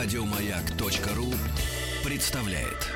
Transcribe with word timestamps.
Радиомаяк.ру 0.00 1.26
представляет. 2.08 2.86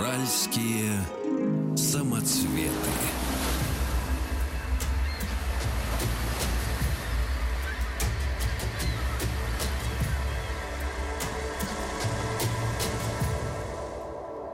Уральские 0.00 0.92
самоцветы. 1.76 2.70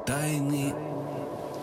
Тайны 0.05 0.75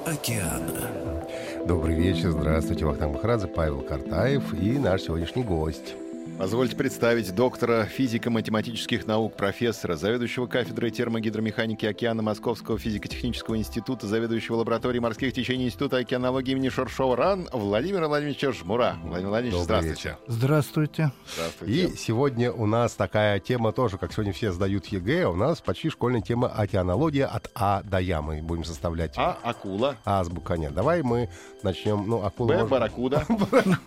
океана. 0.06 1.26
Добрый 1.66 1.96
вечер, 1.96 2.32
здравствуйте, 2.32 2.86
Вахтанг 2.86 3.16
Махарадзе, 3.16 3.48
Павел 3.48 3.82
Картаев 3.82 4.54
и 4.54 4.80
наш 4.80 5.02
сегодняшний 5.02 5.44
гость. 5.44 5.94
Позвольте 6.40 6.74
представить 6.78 7.36
доктора 7.36 7.84
физико-математических 7.84 9.06
наук, 9.06 9.36
профессора, 9.36 9.98
заведующего 9.98 10.48
кафедрой 10.48 10.90
термогидромеханики 10.90 11.86
океана 11.86 12.22
Московского 12.22 12.80
физико-технического 12.80 13.58
института, 13.58 14.08
заведующего 14.08 14.56
лабораторией 14.56 15.02
морских 15.02 15.34
течений 15.34 15.66
Института 15.66 15.98
океанологии 15.98 16.54
имени 16.54 16.70
Ширшова 16.70 17.18
РАН 17.18 17.50
Владимира 17.52 18.08
Владимировича 18.08 18.54
Жмура. 18.54 18.96
Владимир 19.04 19.30
Владимирович, 19.32 19.68
Добрый 19.68 19.82
здравствуйте. 19.82 20.10
вечер. 20.10 20.18
Здравствуйте. 20.28 21.12
Здравствуйте. 21.36 21.74
И 21.74 21.96
сегодня 21.98 22.52
у 22.54 22.66
нас 22.66 22.94
такая 22.94 23.40
тема 23.42 23.74
тоже, 23.74 23.98
как 23.98 24.14
сегодня 24.14 24.32
все 24.32 24.54
сдают 24.54 24.86
ЕГЭ, 24.86 25.26
у 25.26 25.36
нас 25.36 25.60
почти 25.60 25.90
школьная 25.90 26.22
тема 26.22 26.48
океанология 26.48 27.28
от 27.28 27.52
А 27.54 27.84
до 27.84 28.00
Я. 28.00 28.22
Мы 28.22 28.42
будем 28.42 28.64
составлять 28.64 29.16
А, 29.18 29.38
акула. 29.44 29.98
азбука. 30.06 30.54
Нет, 30.54 30.74
давай 30.74 31.04
мы 31.04 31.28
начнем. 31.64 32.06
Ну, 32.08 32.24
акулы 32.24 32.54
Б, 32.54 32.60
можно- 32.60 32.70
барракуда. 32.70 33.26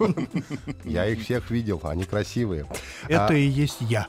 Я 0.85 1.07
их 1.07 1.23
всех 1.23 1.51
видел, 1.51 1.81
они 1.85 2.05
красивые. 2.05 2.42
Это 3.09 3.27
А, 3.29 3.35
и 3.35 3.43
есть 3.43 3.79
я. 3.81 4.07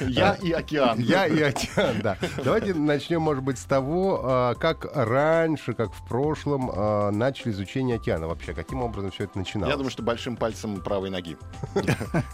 Я 0.00 0.34
и 0.34 0.52
океан. 0.52 0.98
Я 0.98 1.26
и 1.26 1.40
океан, 1.40 1.96
да. 2.02 2.16
Давайте 2.42 2.74
начнем, 2.74 3.22
может 3.22 3.42
быть, 3.42 3.58
с 3.58 3.64
того, 3.64 4.20
а, 4.22 4.54
как 4.54 4.86
раньше, 4.94 5.74
как 5.74 5.92
в 5.92 6.06
прошлом 6.08 6.70
а, 6.74 7.10
начали 7.10 7.50
изучение 7.52 7.96
океана 7.96 8.28
вообще. 8.28 8.54
Каким 8.54 8.82
образом 8.82 9.10
все 9.10 9.24
это 9.24 9.38
начиналось? 9.38 9.70
Я 9.70 9.76
думаю, 9.76 9.90
что 9.90 10.02
большим 10.02 10.36
пальцем 10.36 10.80
правой 10.80 11.10
ноги. 11.10 11.36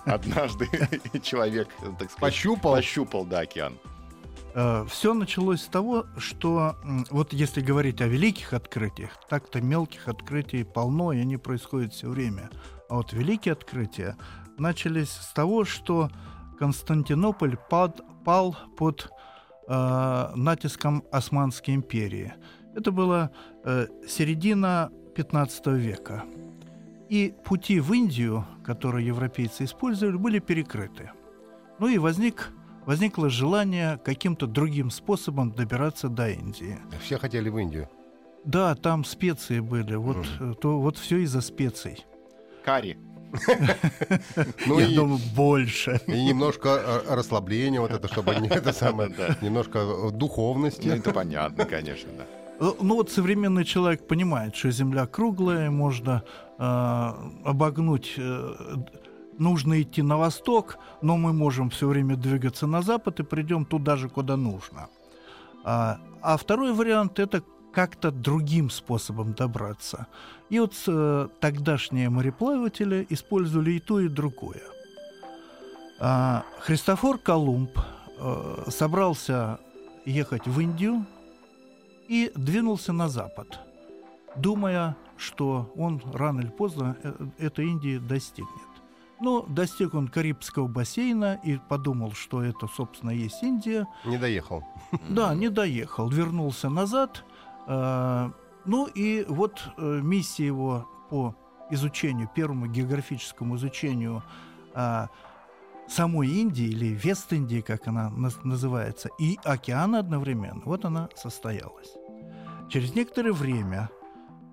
Однажды 0.04 0.68
человек, 1.22 1.68
так 1.98 2.10
сказать, 2.10 2.20
Пощупал? 2.20 2.72
пощупал, 2.74 3.24
да, 3.24 3.40
океан. 3.40 3.78
Все 4.88 5.14
началось 5.14 5.62
с 5.62 5.66
того, 5.66 6.06
что 6.16 6.76
вот 7.10 7.32
если 7.32 7.60
говорить 7.60 8.00
о 8.00 8.06
великих 8.06 8.52
открытиях, 8.52 9.10
так-то 9.28 9.60
мелких 9.60 10.06
открытий 10.06 10.62
полно, 10.62 11.12
и 11.12 11.18
они 11.18 11.36
происходят 11.38 11.92
все 11.92 12.08
время. 12.08 12.50
А 12.88 12.96
вот 12.96 13.12
великие 13.12 13.52
открытия 13.52 14.16
начались 14.58 15.10
с 15.10 15.32
того, 15.32 15.64
что 15.64 16.10
Константинополь 16.58 17.56
пад- 17.70 18.00
пал 18.24 18.56
под 18.76 19.10
э, 19.68 20.32
натиском 20.34 21.02
Османской 21.10 21.74
империи. 21.74 22.34
Это 22.74 22.90
была 22.92 23.30
э, 23.64 23.86
середина 24.06 24.90
15 25.16 25.66
века. 25.68 26.24
И 27.08 27.34
пути 27.44 27.80
в 27.80 27.92
Индию, 27.92 28.46
которые 28.64 29.06
европейцы 29.06 29.64
использовали, 29.64 30.16
были 30.16 30.38
перекрыты. 30.38 31.10
Ну 31.78 31.88
и 31.88 31.98
возник, 31.98 32.50
возникло 32.86 33.28
желание 33.28 33.98
каким-то 33.98 34.46
другим 34.46 34.90
способом 34.90 35.52
добираться 35.52 36.08
до 36.08 36.30
Индии. 36.30 36.78
Все 37.00 37.18
хотели 37.18 37.48
в 37.48 37.58
Индию. 37.58 37.88
Да, 38.44 38.74
там 38.74 39.04
специи 39.04 39.60
были, 39.60 39.94
вот, 39.94 40.26
э, 40.40 40.54
то, 40.60 40.80
вот 40.80 40.98
все 40.98 41.18
из-за 41.18 41.40
специй. 41.40 42.04
Кари. 42.64 42.96
Ну 44.66 44.78
Я 44.80 44.86
и, 44.86 44.94
думаю, 44.94 45.18
больше. 45.36 46.00
и 46.06 46.24
немножко 46.24 46.68
э, 46.68 47.14
расслабления, 47.14 47.80
вот 47.80 47.90
это, 47.90 48.08
чтобы 48.08 48.34
не 48.36 48.48
это 48.58 48.72
самое, 48.72 49.10
немножко 49.42 49.78
э, 49.78 49.84
Ну, 49.84 50.10
духовности. 50.10 50.88
это 50.88 51.12
понятно, 51.12 51.64
конечно, 51.64 52.10
да. 52.18 52.24
Э, 52.60 52.72
Ну 52.80 52.94
вот 52.94 53.10
современный 53.10 53.64
человек 53.64 54.06
понимает, 54.06 54.54
что 54.56 54.70
Земля 54.70 55.06
круглая, 55.06 55.70
можно 55.70 56.22
э, 56.58 57.10
обогнуть, 57.44 58.14
э, 58.18 58.54
нужно 59.38 59.82
идти 59.82 60.02
на 60.02 60.16
восток, 60.16 60.78
но 61.02 61.16
мы 61.16 61.32
можем 61.32 61.68
все 61.70 61.86
время 61.86 62.16
двигаться 62.16 62.66
на 62.66 62.82
запад 62.82 63.20
и 63.20 63.24
придем 63.24 63.64
туда 63.64 63.96
же, 63.96 64.08
куда 64.08 64.36
нужно. 64.36 64.86
А, 65.64 65.98
а 66.22 66.36
второй 66.36 66.72
вариант 66.72 67.18
это 67.18 67.42
как-то 67.74 68.10
другим 68.10 68.70
способом 68.70 69.32
добраться. 69.34 70.06
И 70.50 70.60
вот 70.60 70.74
э, 70.86 71.28
тогдашние 71.40 72.08
мореплаватели 72.10 73.06
использовали 73.10 73.72
и 73.72 73.80
то, 73.80 74.00
и 74.00 74.08
другое. 74.08 74.62
А, 76.00 76.44
Христофор 76.60 77.18
Колумб 77.18 77.70
э, 78.18 78.64
собрался 78.68 79.58
ехать 80.04 80.46
в 80.46 80.60
Индию, 80.60 81.04
и 82.08 82.30
двинулся 82.34 82.92
на 82.92 83.08
запад, 83.08 83.60
думая, 84.36 84.96
что 85.16 85.72
он 85.76 86.02
рано 86.12 86.40
или 86.40 86.48
поздно 86.48 86.96
э, 87.02 87.12
этой 87.38 87.66
Индии 87.66 87.98
достигнет. 87.98 88.50
Но 89.20 89.42
достиг 89.42 89.94
он 89.94 90.08
Карибского 90.08 90.66
бассейна 90.66 91.40
и 91.44 91.58
подумал, 91.68 92.12
что 92.12 92.42
это, 92.42 92.66
собственно, 92.66 93.10
есть 93.10 93.42
Индия. 93.42 93.86
Не 94.04 94.18
доехал. 94.18 94.64
Да, 95.08 95.34
не 95.34 95.48
доехал, 95.48 96.08
вернулся 96.08 96.68
назад. 96.68 97.24
Э, 97.66 98.30
ну 98.64 98.86
и 98.86 99.24
вот 99.28 99.62
э, 99.76 100.00
миссия 100.02 100.46
его 100.46 100.88
по 101.10 101.34
изучению, 101.70 102.28
первому 102.34 102.66
географическому 102.66 103.56
изучению 103.56 104.22
а, 104.74 105.08
самой 105.88 106.28
Индии 106.28 106.66
или 106.66 106.86
Вест-Индии, 106.88 107.60
как 107.60 107.88
она 107.88 108.10
наз- 108.10 108.38
называется, 108.44 109.08
и 109.18 109.38
океана 109.44 109.98
одновременно, 110.00 110.60
вот 110.64 110.84
она 110.84 111.08
состоялась. 111.14 111.94
Через 112.68 112.94
некоторое 112.94 113.32
время, 113.32 113.88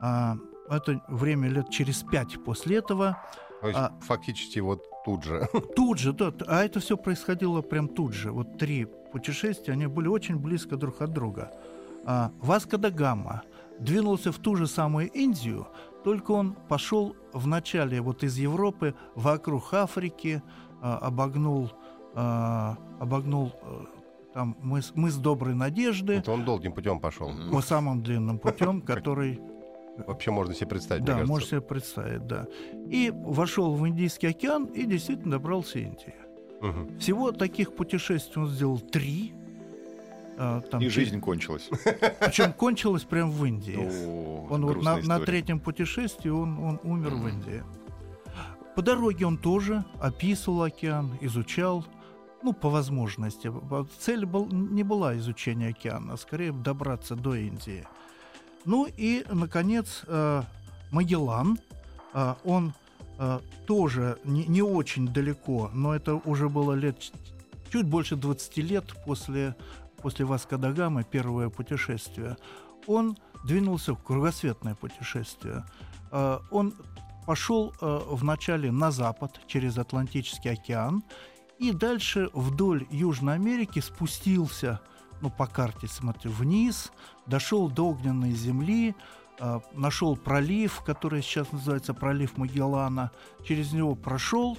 а, 0.02 0.38
это 0.70 1.02
время 1.10 1.50
лет 1.50 1.70
через 1.70 2.02
пять 2.04 2.42
после 2.44 2.78
этого, 2.78 3.18
То 3.62 3.68
есть 3.68 3.80
А- 3.80 3.92
фактически 4.02 4.60
вот 4.60 4.84
тут 5.06 5.24
же. 5.24 5.48
тут 5.76 6.00
же, 6.00 6.14
да, 6.14 6.34
а 6.48 6.64
это 6.64 6.80
все 6.80 6.96
происходило 6.98 7.62
прям 7.62 7.88
тут 7.88 8.14
же. 8.14 8.32
Вот 8.32 8.58
три 8.58 8.86
путешествия, 8.86 9.74
они 9.74 9.88
были 9.88 10.08
очень 10.08 10.38
близко 10.38 10.78
друг 10.78 11.02
от 11.02 11.12
друга. 11.12 11.52
А, 12.06 12.32
Васко 12.40 12.78
да 12.78 12.90
Гама 12.90 13.44
двинулся 13.80 14.32
в 14.32 14.38
ту 14.38 14.56
же 14.56 14.68
самую 14.68 15.10
Индию, 15.12 15.68
только 16.04 16.32
он 16.32 16.56
пошел 16.68 17.16
вначале 17.34 18.02
вот 18.02 18.24
из 18.24 18.38
Европы 18.38 18.96
вокруг 19.16 19.74
Африки, 19.74 20.42
а, 20.82 20.98
обогнул, 20.98 21.72
а, 22.16 22.78
обогнул 23.00 23.54
э, 23.62 23.86
там 24.34 24.58
мыс, 24.62 24.92
мыс 24.96 25.16
Доброй 25.16 25.54
Надежды, 25.54 26.14
Это 26.14 26.32
он 26.32 26.46
долгим 26.46 26.74
путем 26.74 27.00
пошел. 27.00 27.32
по 27.52 27.62
самым 27.62 28.02
длинным 28.02 28.40
путем, 28.40 28.82
который 28.94 29.40
Вообще 30.08 30.32
можно 30.32 30.54
себе 30.54 30.68
представить, 30.68 31.04
да, 31.04 31.20
кажется. 31.20 31.48
себе 31.48 31.62
представить, 31.62 32.26
да. 32.26 32.48
И 32.90 33.12
вошел 33.14 33.76
в 33.76 33.88
Индийский 33.88 34.28
океан 34.28 34.66
и 34.66 34.86
действительно 34.86 35.32
добрался 35.32 35.80
Индии. 35.80 36.16
Мгм. 36.62 36.98
Всего 36.98 37.32
таких 37.32 37.76
путешествий 37.76 38.42
он 38.42 38.48
сделал 38.50 38.80
три. 38.80 39.34
А, 40.44 40.62
там 40.62 40.82
И 40.82 40.86
чуть- 40.86 40.94
жизнь 40.94 41.20
кончилась. 41.20 41.70
Причем 42.20 42.54
кончилось 42.54 43.04
прямо 43.04 43.32
в 43.32 43.46
Индии. 43.46 43.78
О, 43.78 44.48
он 44.50 44.66
вот 44.66 44.82
на, 44.82 44.98
на 44.98 45.20
третьем 45.20 45.60
путешествии 45.60 46.30
он, 46.32 46.58
он 46.58 46.80
умер 46.84 47.12
в 47.12 47.18
Мгм. 47.18 47.28
Индии. 47.28 47.64
По 48.76 48.82
дороге 48.82 49.28
он 49.28 49.38
тоже 49.38 49.84
описывал 50.00 50.64
океан, 50.64 51.12
изучал, 51.22 51.86
ну, 52.42 52.54
по 52.54 52.70
возможности. 52.70 53.52
Цель 54.00 54.26
был, 54.26 54.48
не 54.48 54.82
была 54.84 55.16
изучение 55.18 55.70
океана, 55.70 56.14
а 56.14 56.18
скорее 56.18 56.52
добраться 56.52 57.16
до 57.16 57.36
Индии. 57.36 57.86
Ну 58.66 58.88
и, 58.98 59.24
наконец, 59.32 60.02
э, 60.08 60.42
Магеллан, 60.92 61.60
э, 62.16 62.34
он 62.46 62.74
э, 63.20 63.40
тоже 63.68 64.18
не, 64.24 64.46
не 64.48 64.64
очень 64.64 65.08
далеко, 65.08 65.70
но 65.74 65.94
это 65.94 66.16
уже 66.16 66.50
было 66.50 66.74
лет 66.74 66.96
чуть 67.72 67.86
больше 67.86 68.16
20 68.16 68.58
лет 68.58 68.86
после, 69.06 69.56
после 70.02 70.26
Васко 70.26 70.58
да 70.58 70.72
Гамы, 70.72 71.04
первое 71.04 71.50
путешествие. 71.50 72.38
Он 72.88 73.18
двинулся 73.44 73.94
в 73.94 74.04
кругосветное 74.04 74.76
путешествие. 74.76 75.64
Э, 76.12 76.40
Он 76.52 76.74
пошел 77.26 77.74
э, 77.80 78.00
вначале 78.10 78.72
на 78.72 78.92
запад 78.92 79.40
через 79.48 79.78
Атлантический 79.78 80.52
океан 80.52 81.04
и 81.62 81.72
дальше 81.72 82.32
вдоль 82.34 82.88
Южной 82.90 83.36
Америки 83.36 83.80
спустился, 83.80 84.82
ну, 85.22 85.30
по 85.30 85.46
карте 85.46 85.88
смотрю, 85.88 86.32
вниз, 86.32 86.92
дошел 87.28 87.70
до 87.70 87.90
огненной 87.90 88.32
земли, 88.32 88.96
э, 89.40 89.60
нашел 89.74 90.18
пролив, 90.18 90.82
который 90.84 91.22
сейчас 91.22 91.52
называется 91.52 91.94
пролив 91.94 92.38
Магеллана, 92.38 93.12
через 93.46 93.74
него 93.74 93.94
прошел 93.94 94.58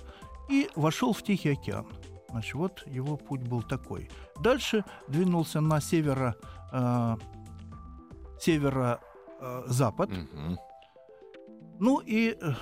и 0.48 0.70
вошел 0.76 1.12
в 1.12 1.24
Тихий 1.24 1.50
океан. 1.50 1.86
Значит, 2.32 2.54
вот 2.54 2.82
его 2.86 3.16
путь 3.16 3.42
был 3.42 3.62
такой. 3.62 4.10
Дальше 4.40 4.84
двинулся 5.08 5.60
на 5.60 5.80
северо, 5.80 6.34
э, 6.72 7.16
северо-запад, 8.40 10.10
Мгм. 10.10 10.58
ну 11.78 11.98
и 12.00 12.36
э, 12.40 12.52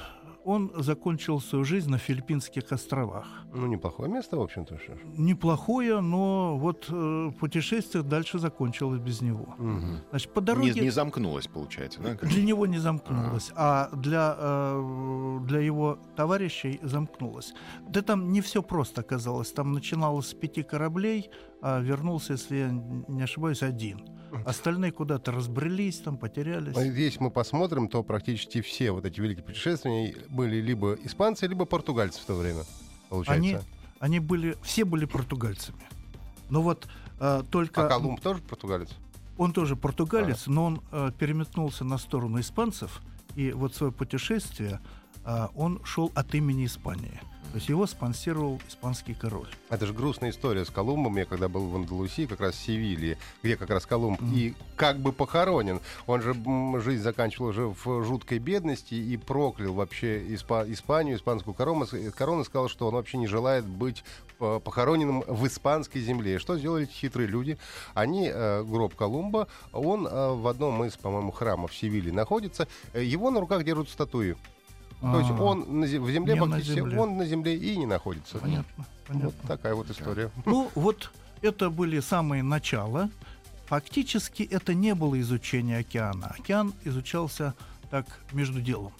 он 0.50 0.72
закончил 0.76 1.40
свою 1.40 1.64
жизнь 1.64 1.90
на 1.90 1.98
Филиппинских 1.98 2.72
островах. 2.72 3.26
Ну, 3.54 3.66
неплохое 3.66 4.10
место, 4.10 4.36
в 4.36 4.40
общем-то. 4.40 4.78
что 4.78 4.94
ж. 4.94 4.98
Неплохое, 5.18 6.00
но 6.00 6.56
вот 6.58 6.86
э, 6.90 7.30
путешествие 7.38 8.02
дальше 8.02 8.38
закончилось 8.38 9.00
без 9.00 9.20
него. 9.20 9.54
Мгм. 9.58 9.98
Значит, 10.10 10.32
по 10.32 10.40
Не, 10.40 10.46
дороге... 10.46 10.80
не 10.80 10.90
замкнулось, 10.90 11.46
получается, 11.46 12.00
да? 12.02 12.14
Для 12.28 12.42
него 12.42 12.66
не 12.66 12.78
замкнулось, 12.78 13.52
а 13.56 13.88
для, 13.92 14.36
э, 14.38 15.38
для 15.46 15.60
его 15.60 15.98
товарищей 16.16 16.80
замкнулось. 16.82 17.54
Да 17.88 18.02
там 18.02 18.32
не 18.32 18.40
все 18.40 18.62
просто 18.62 19.00
оказалось. 19.00 19.52
Там 19.52 19.72
начиналось 19.72 20.28
с 20.28 20.34
пяти 20.34 20.62
кораблей, 20.62 21.30
а 21.62 21.80
вернулся, 21.80 22.34
если 22.34 22.56
я 22.56 22.70
не 22.70 23.22
ошибаюсь, 23.22 23.62
один. 23.62 24.04
Остальные 24.44 24.92
куда-то 24.92 25.32
разбрелись, 25.32 25.98
там 25.98 26.16
потерялись. 26.16 26.76
А 26.76 26.84
Если 26.84 27.20
мы 27.20 27.30
посмотрим, 27.30 27.88
то 27.88 28.02
практически 28.02 28.60
все 28.60 28.92
вот 28.92 29.04
эти 29.04 29.20
великие 29.20 29.44
путешественники 29.44 30.18
были 30.28 30.60
либо 30.60 30.94
испанцы, 31.02 31.46
либо 31.46 31.64
португальцы 31.64 32.20
в 32.20 32.24
то 32.24 32.34
время, 32.34 32.62
получается. 33.08 33.42
Они, 33.42 33.58
они 33.98 34.20
были, 34.20 34.56
все 34.62 34.84
были 34.84 35.04
португальцами. 35.04 35.80
Но 36.48 36.62
вот 36.62 36.86
э, 37.18 37.42
только 37.50 37.86
А 37.86 37.88
Колумб 37.88 38.20
тоже 38.20 38.40
португалец? 38.42 38.90
он 39.36 39.52
тоже 39.52 39.74
португалец, 39.74 40.46
но 40.46 40.64
он 40.66 40.82
э, 40.92 41.10
переметнулся 41.18 41.84
на 41.84 41.98
сторону 41.98 42.40
испанцев, 42.40 43.00
и 43.36 43.52
вот 43.52 43.74
свое 43.74 43.92
путешествие 43.92 44.80
он 45.24 45.80
шел 45.84 46.10
от 46.14 46.34
имени 46.34 46.66
Испании. 46.66 47.20
То 47.50 47.56
есть 47.56 47.68
его 47.68 47.84
спонсировал 47.88 48.60
испанский 48.68 49.12
король. 49.12 49.48
Это 49.70 49.84
же 49.84 49.92
грустная 49.92 50.30
история 50.30 50.64
с 50.64 50.70
Колумбом. 50.70 51.16
Я 51.16 51.24
когда 51.24 51.48
был 51.48 51.66
в 51.66 51.74
Андалусии, 51.74 52.26
как 52.26 52.40
раз 52.40 52.54
в 52.54 52.60
Севилье, 52.60 53.18
где 53.42 53.56
как 53.56 53.70
раз 53.70 53.86
Колумб 53.86 54.20
и 54.32 54.54
как 54.76 55.00
бы 55.00 55.12
похоронен. 55.12 55.80
Он 56.06 56.22
же 56.22 56.32
жизнь 56.80 57.02
заканчивал 57.02 57.48
уже 57.48 57.66
в 57.66 58.04
жуткой 58.04 58.38
бедности 58.38 58.94
и 58.94 59.16
проклял 59.16 59.72
вообще 59.72 60.20
Испа- 60.28 60.70
Испанию, 60.72 61.16
испанскую 61.16 61.54
корону. 61.54 61.86
Корону 62.16 62.44
сказал, 62.44 62.68
что 62.68 62.86
он 62.86 62.94
вообще 62.94 63.18
не 63.18 63.26
желает 63.26 63.66
быть 63.66 64.04
э, 64.38 64.60
похороненным 64.62 65.24
в 65.26 65.44
испанской 65.44 66.00
земле. 66.02 66.38
Что 66.38 66.56
сделали 66.56 66.84
хитрые 66.84 67.26
люди? 67.26 67.58
Они, 67.94 68.30
э, 68.32 68.62
гроб 68.62 68.94
Колумба, 68.94 69.48
он 69.72 70.06
э, 70.06 70.34
в 70.34 70.46
одном 70.46 70.84
из, 70.84 70.96
по-моему, 70.96 71.32
храмов 71.32 71.72
в 71.72 71.76
Севилье 71.76 72.12
находится. 72.12 72.68
Его 72.94 73.32
на 73.32 73.40
руках 73.40 73.64
держат 73.64 73.88
То 75.00 75.18
есть 75.18 75.30
А, 75.30 75.42
он 75.42 75.80
на 75.80 75.84
зе- 75.86 75.98
в 76.00 76.10
земле 76.10 76.36
фактически, 76.36 76.74
земле. 76.74 76.98
он 76.98 77.16
на 77.16 77.24
земле 77.24 77.56
и 77.56 77.76
не 77.76 77.86
находится. 77.86 78.38
Понятно, 78.38 78.66
Вот 78.76 78.86
понятно. 79.08 79.48
такая 79.48 79.74
вот 79.74 79.90
история. 79.90 80.30
Ну, 80.44 80.70
вот 80.74 81.10
это 81.42 81.70
были 81.70 82.00
самые 82.00 82.42
начала. 82.42 83.08
Фактически 83.66 84.42
это 84.42 84.74
не 84.74 84.94
было 84.94 85.18
изучение 85.20 85.78
океана. 85.78 86.34
Океан 86.38 86.74
изучался 86.84 87.54
так 87.90 88.04
между 88.32 88.60
делом. 88.60 88.92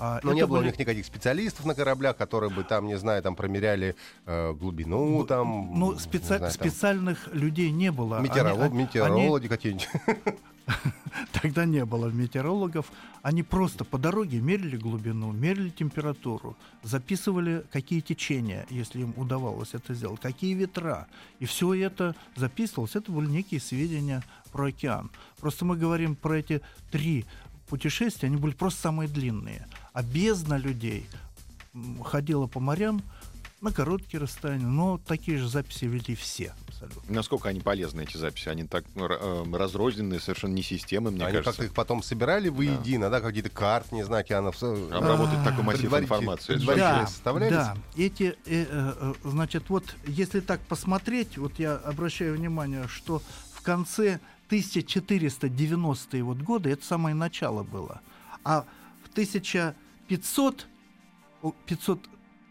А 0.00 0.20
Но 0.22 0.32
не 0.32 0.46
было 0.46 0.58
у 0.58 0.60
были- 0.60 0.68
них 0.70 0.78
никаких 0.78 1.06
специалистов 1.06 1.64
на 1.64 1.74
кораблях, 1.74 2.16
которые 2.16 2.50
бы 2.50 2.62
там, 2.64 2.86
не 2.86 2.96
знаю, 2.98 3.20
там 3.22 3.34
промеряли 3.34 3.96
э, 4.26 4.52
глубину, 4.52 5.24
там. 5.24 5.78
Ну, 5.78 5.92
специ- 5.94 6.26
знаю, 6.26 6.40
там, 6.42 6.50
специальных 6.50 7.28
людей 7.32 7.70
не 7.72 7.90
было. 7.90 8.20
Метеоролог- 8.20 8.66
они- 8.66 8.76
метеорологи 8.78 9.48
какие-нибудь. 9.48 9.88
Тогда 11.32 11.64
не 11.64 11.84
было 11.84 12.08
метеорологов. 12.08 12.86
Они 13.22 13.42
просто 13.42 13.84
по 13.84 13.98
дороге 13.98 14.40
мерили 14.40 14.76
глубину, 14.76 15.32
мерили 15.32 15.70
температуру, 15.70 16.56
записывали, 16.82 17.64
какие 17.72 18.00
течения, 18.00 18.66
если 18.70 19.00
им 19.00 19.14
удавалось 19.16 19.74
это 19.74 19.94
сделать, 19.94 20.20
какие 20.20 20.54
ветра. 20.54 21.06
И 21.38 21.46
все 21.46 21.74
это 21.74 22.14
записывалось. 22.36 22.96
Это 22.96 23.10
были 23.10 23.26
некие 23.26 23.60
сведения 23.60 24.22
про 24.52 24.68
океан. 24.68 25.10
Просто 25.40 25.64
мы 25.64 25.76
говорим 25.76 26.16
про 26.16 26.38
эти 26.38 26.60
три 26.90 27.24
путешествия, 27.68 28.28
они 28.28 28.36
были 28.36 28.54
просто 28.54 28.80
самые 28.82 29.08
длинные. 29.08 29.66
А 29.92 30.02
бездна 30.02 30.56
людей 30.56 31.06
ходила 32.02 32.46
по 32.46 32.60
морям 32.60 33.02
на 33.60 33.72
короткие 33.72 34.20
расстояния, 34.20 34.66
но 34.66 34.98
такие 34.98 35.38
же 35.38 35.48
записи 35.48 35.84
вели 35.84 36.14
все 36.14 36.54
абсолютно. 36.66 37.02
Насколько 37.12 37.48
они 37.48 37.60
полезны, 37.60 38.02
эти 38.02 38.16
записи? 38.16 38.48
Они 38.48 38.64
так 38.64 38.84
ну, 38.94 39.06
э, 39.06 39.44
разрозненные, 39.56 40.20
совершенно 40.20 40.54
не 40.54 40.62
системы, 40.62 41.10
мне 41.10 41.24
они 41.24 41.32
кажется. 41.32 41.50
как-то 41.50 41.64
их 41.64 41.74
потом 41.74 42.02
собирали 42.02 42.48
воедино, 42.48 43.10
да, 43.10 43.20
да 43.20 43.26
какие-то 43.26 43.50
карты, 43.50 43.94
не 43.96 44.04
знаю, 44.04 44.20
океанов. 44.20 44.56
А 44.62 44.72
обработать 44.92 45.40
э, 45.40 45.44
такой 45.44 45.64
массив 45.64 45.92
информации. 45.92 46.54
Да, 46.64 47.06
составлялись? 47.06 47.52
да. 47.52 47.76
Эти, 47.96 48.36
э, 48.46 48.66
э, 48.70 48.94
э, 49.00 49.14
значит, 49.24 49.68
вот 49.68 49.96
если 50.06 50.40
так 50.40 50.60
посмотреть, 50.60 51.36
вот 51.36 51.58
я 51.58 51.74
обращаю 51.74 52.36
внимание, 52.36 52.86
что 52.86 53.22
в 53.54 53.62
конце 53.62 54.20
1490-е 54.50 56.22
вот 56.22 56.38
годы, 56.38 56.70
это 56.70 56.84
самое 56.84 57.14
начало 57.14 57.64
было, 57.64 58.00
а 58.44 58.64
в 59.04 59.10
1500 59.10 60.66
500 61.66 62.00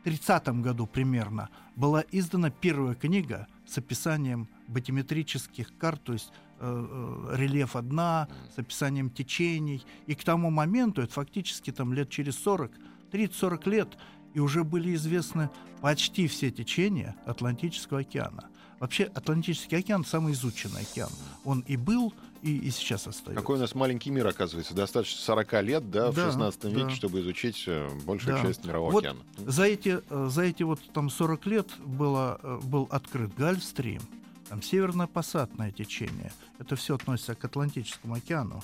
30 0.08 0.48
году 0.62 0.88
примерно 0.88 1.50
была 1.76 2.02
издана 2.14 2.50
первая 2.50 2.96
книга 2.96 3.46
с 3.68 3.78
описанием 3.78 4.48
батиметрических 4.70 5.78
карт, 5.78 6.02
то 6.02 6.14
есть 6.14 6.32
э, 6.62 7.30
э 7.30 7.36
рельефа 7.36 7.82
дна, 7.82 8.30
с 8.56 8.58
описанием 8.58 9.10
течений. 9.10 9.86
И 10.06 10.16
к 10.16 10.24
тому 10.24 10.50
моменту, 10.50 11.02
это 11.02 11.12
фактически 11.12 11.74
там 11.74 11.92
лет 11.92 12.10
через 12.10 12.38
40, 12.40 12.72
30-40 13.12 13.70
лет, 13.70 13.98
и 14.34 14.40
уже 14.40 14.64
были 14.64 14.96
известны 14.96 15.50
почти 15.82 16.30
все 16.30 16.52
течения 16.52 17.18
Атлантического 17.26 18.00
океана. 18.00 18.46
Вообще 18.80 19.12
Атлантический 19.14 19.78
океан– 19.78 20.06
самый 20.06 20.32
изученный 20.32 20.84
океан. 20.84 21.12
Он 21.44 21.66
и 21.68 21.76
был, 21.76 22.14
и, 22.48 22.58
и 22.68 22.72
сейчас 22.72 23.08
остается. 23.08 23.36
Какой 23.42 23.58
у 23.58 23.60
нас 23.60 23.76
маленький 23.76 24.10
мир, 24.10 24.26
оказывается. 24.28 24.74
Достаточно 24.74 25.20
40 25.20 25.54
лет, 25.64 25.92
да, 25.92 26.12
в 26.12 26.16
Да, 26.16 26.28
16 26.28 26.64
веке, 26.66 26.84
да. 26.86 26.90
чтобы 26.92 27.20
изучить 27.20 27.64
э, 27.68 27.90
большую 28.06 28.38
Да. 28.38 28.42
часть 28.44 28.64
мирового 28.66 28.92
Вот 28.92 29.04
океана. 29.04 29.20
За 29.38 29.64
эти, 29.64 30.00
э, 30.10 30.28
за 30.30 30.44
эти 30.44 30.64
вот 30.64 30.80
там 30.94 31.10
40 31.10 31.46
лет 31.46 31.68
было, 31.80 32.40
э, 32.42 32.60
был 32.64 32.88
открыт 32.90 33.32
Гольфстрим, 33.36 34.02
там 34.50 34.62
северно-пассатное 34.62 35.72
течение. 35.72 36.32
Это 36.60 36.76
все 36.78 36.96
относится 36.96 37.36
к 37.36 37.44
Атлантическому 37.44 38.16
океану. 38.16 38.64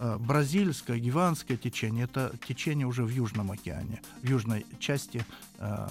Бразильское, 0.00 0.98
гиванское 0.98 1.56
течение– 1.56 2.04
это 2.12 2.32
течение 2.46 2.86
уже 2.86 3.02
в 3.02 3.08
Южном 3.10 3.50
океане, 3.50 4.00
в 4.22 4.28
южной 4.28 4.64
части 4.78 5.26
э, 5.58 5.86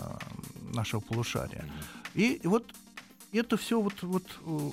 нашего 0.74 1.02
полушария. 1.02 1.66
И 2.16 2.40
вот 2.46 2.64
это 3.32 3.58
все 3.58 3.80
вот, 3.80 4.02
вот 4.04 4.24
э, 4.46 4.70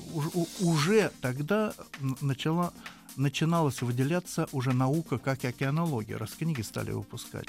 уже 0.60 1.10
тогда 1.20 1.74
начала, 2.20 2.72
начиналась 3.16 3.82
выделяться 3.82 4.48
уже 4.52 4.72
наука, 4.72 5.18
как 5.18 5.44
и 5.44 5.48
океанология, 5.48 6.18
раз 6.18 6.30
книги 6.30 6.62
стали 6.62 6.92
выпускать. 6.92 7.48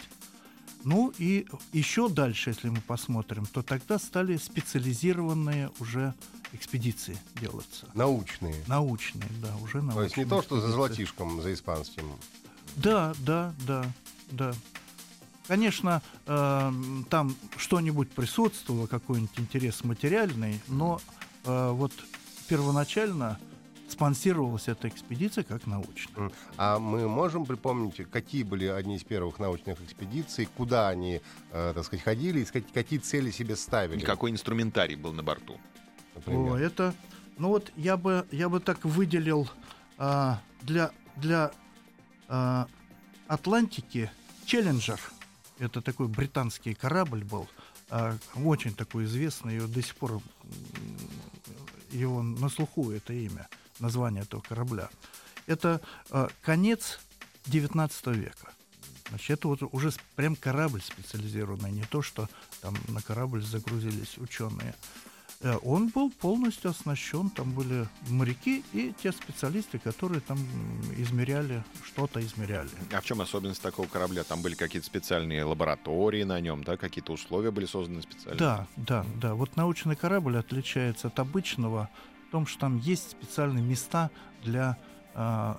Ну 0.84 1.12
и 1.18 1.48
еще 1.74 2.10
дальше, 2.10 2.52
если 2.52 2.70
мы 2.70 2.80
посмотрим, 2.80 3.48
то 3.48 3.64
тогда 3.64 3.98
стали 3.98 4.38
специализированные 4.38 5.72
уже 5.80 6.14
экспедиции 6.54 7.18
делаться. 7.42 7.88
Научные. 7.96 8.64
Научные, 8.68 9.30
да, 9.42 9.56
уже 9.64 9.82
научные. 9.82 9.96
То 9.96 10.04
есть 10.04 10.18
не 10.18 10.26
то, 10.26 10.42
что 10.44 10.62
за 10.62 10.70
золотишком, 10.70 11.42
за 11.42 11.54
испанским. 11.54 12.06
Да, 12.76 13.16
да, 13.20 13.54
да, 13.66 13.86
да. 14.30 14.54
Конечно, 15.48 16.02
эм, 16.26 17.06
там 17.10 17.36
что-нибудь 17.58 18.12
присутствовало, 18.12 18.88
какой-нибудь 18.88 19.38
интерес 19.40 19.84
материальный, 19.84 20.60
но 20.68 21.00
э, 21.46 21.70
вот 21.72 21.92
первоначально 22.48 23.40
спонсировалась 23.88 24.68
эта 24.68 24.88
экспедиция 24.88 25.44
как 25.44 25.68
научная. 25.68 26.32
А 26.58 26.80
мы 26.80 27.08
можем 27.08 27.46
припомнить, 27.46 28.10
какие 28.10 28.44
были 28.44 28.66
одни 28.66 28.96
из 28.96 29.04
первых 29.04 29.38
научных 29.40 29.80
экспедиций, 29.82 30.50
куда 30.58 30.90
они, 30.90 31.22
э, 31.52 31.72
так 31.76 31.86
сказать, 31.86 32.04
ходили, 32.04 32.40
и 32.40 32.46
сказать, 32.46 32.68
какие 32.74 33.00
цели 33.00 33.30
себе 33.30 33.56
ставили? 33.56 34.04
Какой 34.04 34.32
инструментарий 34.32 34.96
был 34.96 35.14
на 35.14 35.22
борту? 35.22 35.60
например? 36.16 36.54
О, 36.54 36.58
это, 36.58 36.94
ну 37.38 37.50
вот 37.50 37.72
я 37.76 37.98
бы, 37.98 38.26
я 38.32 38.50
бы 38.50 38.60
так 38.60 38.84
выделил 38.86 39.50
а, 39.98 40.42
для, 40.62 40.92
для 41.18 41.52
а, 42.28 42.68
Атлантики 43.28 44.10
Челленджер. 44.46 45.00
Это 45.60 45.82
такой 45.82 46.08
британский 46.08 46.74
корабль 46.74 47.24
был, 47.24 47.48
а, 47.90 48.18
очень 48.36 48.74
такой 48.74 49.06
известный, 49.06 49.58
и 49.58 49.60
до 49.60 49.82
сих 49.82 49.96
пор 49.96 50.22
его 51.92 52.22
на 52.22 52.50
слуху 52.50 52.92
это 52.92 53.14
имя, 53.14 53.48
название 53.80 54.24
этого 54.24 54.42
корабля. 54.42 54.90
Это 55.48 55.82
а, 56.10 56.30
конец 56.42 57.00
19 57.46 58.08
века. 58.08 58.54
Значит, 59.10 59.40
это 59.40 59.48
вот 59.48 59.62
уже 59.72 59.94
прям 60.16 60.36
корабль 60.36 60.82
специализированный, 60.82 61.72
не 61.72 61.84
то, 61.84 62.02
что 62.02 62.28
там 62.62 62.76
на 62.88 63.02
корабль 63.02 63.44
загрузились 63.44 64.18
ученые. 64.18 64.76
Э, 65.42 65.58
Он 65.64 65.90
был 65.90 66.12
полностью 66.12 66.72
оснащен, 66.72 67.30
там 67.30 67.52
были 67.52 67.88
моряки 68.10 68.64
и 68.74 68.94
те 69.02 69.12
специалисты, 69.12 69.80
которые 69.80 70.22
там 70.22 70.38
измеряли, 70.98 71.64
что-то 71.84 72.22
измеряли. 72.22 72.70
А 72.92 73.02
в 73.02 73.06
чем 73.06 73.22
особенность 73.22 73.62
такого 73.62 73.88
корабля? 73.88 74.24
Там 74.24 74.42
были 74.42 74.56
какие-то 74.56 74.88
специальные 74.88 75.44
лаборатории 75.44 76.24
на 76.24 76.40
нем, 76.40 76.64
да, 76.64 76.78
какие-то 76.78 77.14
условия 77.14 77.52
были 77.52 77.66
созданы 77.66 78.02
специально? 78.02 78.40
Да, 78.40 78.68
да, 78.76 79.06
да. 79.22 79.36
Вот 79.36 79.56
научный 79.56 79.96
корабль 79.96 80.38
отличается 80.38 81.08
от 81.08 81.20
обычного 81.20 81.90
в 82.28 82.32
том, 82.32 82.48
что 82.48 82.60
там 82.60 82.78
есть 82.78 83.12
специальные 83.12 83.64
места 83.64 84.10
для 84.44 84.78
а, 85.14 85.58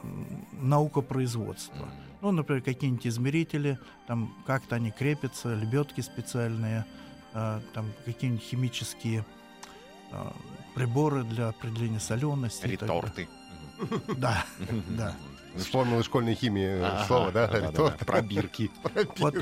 наукопроизводства. 0.53 1.89
Ну, 2.21 2.31
например, 2.31 2.63
какие-нибудь 2.63 3.07
измерители, 3.07 3.79
там 4.07 4.35
как-то 4.47 4.77
они 4.77 4.91
крепятся, 4.91 5.55
лебедки 5.55 6.01
специальные, 6.03 6.85
а, 7.33 7.63
там 7.73 7.93
какие-нибудь 8.05 8.43
химические 8.43 9.25
приборы 10.75 11.25
для 11.25 11.49
определения 11.49 12.01
солености. 12.01 12.67
Реторты. 12.67 13.29
Да, 14.17 14.45
да. 14.89 15.15
Вспомнил 15.57 16.01
из 16.01 16.05
школьной 16.05 16.35
химии 16.35 16.83
э, 16.83 17.07
слово, 17.07 17.33
да? 17.33 17.49
Пробирки. 18.07 18.71
Вот 19.19 19.35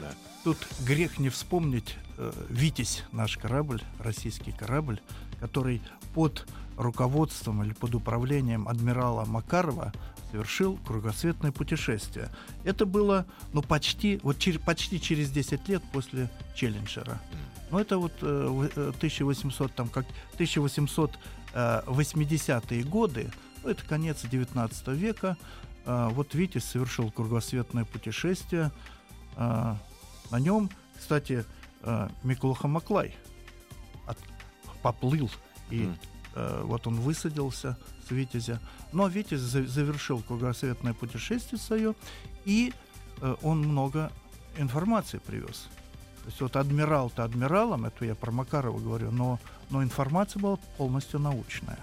тут 0.44 0.58
грех 0.80 1.18
не 1.18 1.28
вспомнить 1.28 1.96
э, 2.18 2.32
Витязь, 2.48 3.02
наш 3.10 3.36
корабль, 3.36 3.82
российский 3.98 4.52
корабль, 4.52 5.00
который 5.40 5.82
под 6.14 6.46
руководством 6.76 7.62
или 7.62 7.72
под 7.72 7.94
управлением 7.94 8.66
адмирала 8.68 9.24
Макарова 9.24 9.92
совершил 10.30 10.78
кругосветное 10.86 11.52
путешествие. 11.52 12.30
Это 12.64 12.86
было, 12.86 13.24
ну, 13.52 13.62
почти, 13.62 14.18
вот 14.22 14.36
чер- 14.38 14.58
почти 14.58 15.00
через 15.00 15.30
10 15.30 15.68
лет 15.68 15.82
после 15.92 16.28
Челленджера. 16.56 17.20
Ну, 17.70 17.78
это 17.78 17.98
вот 17.98 18.12
э, 18.22 18.46
в- 18.48 18.70
э, 18.76 18.92
1800, 18.96 19.72
там, 19.74 19.88
как 19.88 20.06
1880-е 21.54 22.82
годы, 22.84 23.30
ну, 23.62 23.70
это 23.70 23.84
конец 23.84 24.22
19 24.24 24.88
века. 24.88 25.36
А, 25.86 26.08
вот 26.10 26.34
Витязь 26.34 26.64
совершил 26.64 27.10
кругосветное 27.10 27.84
путешествие. 27.84 28.70
А, 29.36 29.76
на 30.30 30.40
нем, 30.40 30.70
кстати, 30.98 31.44
а, 31.82 32.10
Микулаха 32.22 32.68
Маклай 32.68 33.14
от- 34.06 34.18
поплыл, 34.82 35.30
и 35.70 35.82
Мгм. 35.84 35.98
Э, 36.34 36.62
вот 36.64 36.86
он 36.86 36.96
высадился 37.00 37.76
с 38.06 38.10
Витязя. 38.10 38.60
Но 38.92 39.08
Витязь 39.08 39.40
за- 39.40 39.66
завершил 39.66 40.20
кругосветное 40.22 40.94
путешествие 40.94 41.58
свое, 41.60 41.94
и 42.44 42.72
э, 43.20 43.34
он 43.42 43.58
много 43.60 44.10
информации 44.58 45.18
привез. 45.18 45.68
То 46.22 46.28
есть 46.30 46.40
вот 46.40 46.56
адмирал-то 46.56 47.24
адмиралом, 47.24 47.84
это 47.84 48.04
я 48.04 48.14
про 48.14 48.30
Макарова 48.30 48.78
говорю, 48.78 49.10
но, 49.10 49.38
но 49.70 49.82
информация 49.82 50.40
была 50.40 50.56
полностью 50.78 51.20
научная. 51.20 51.78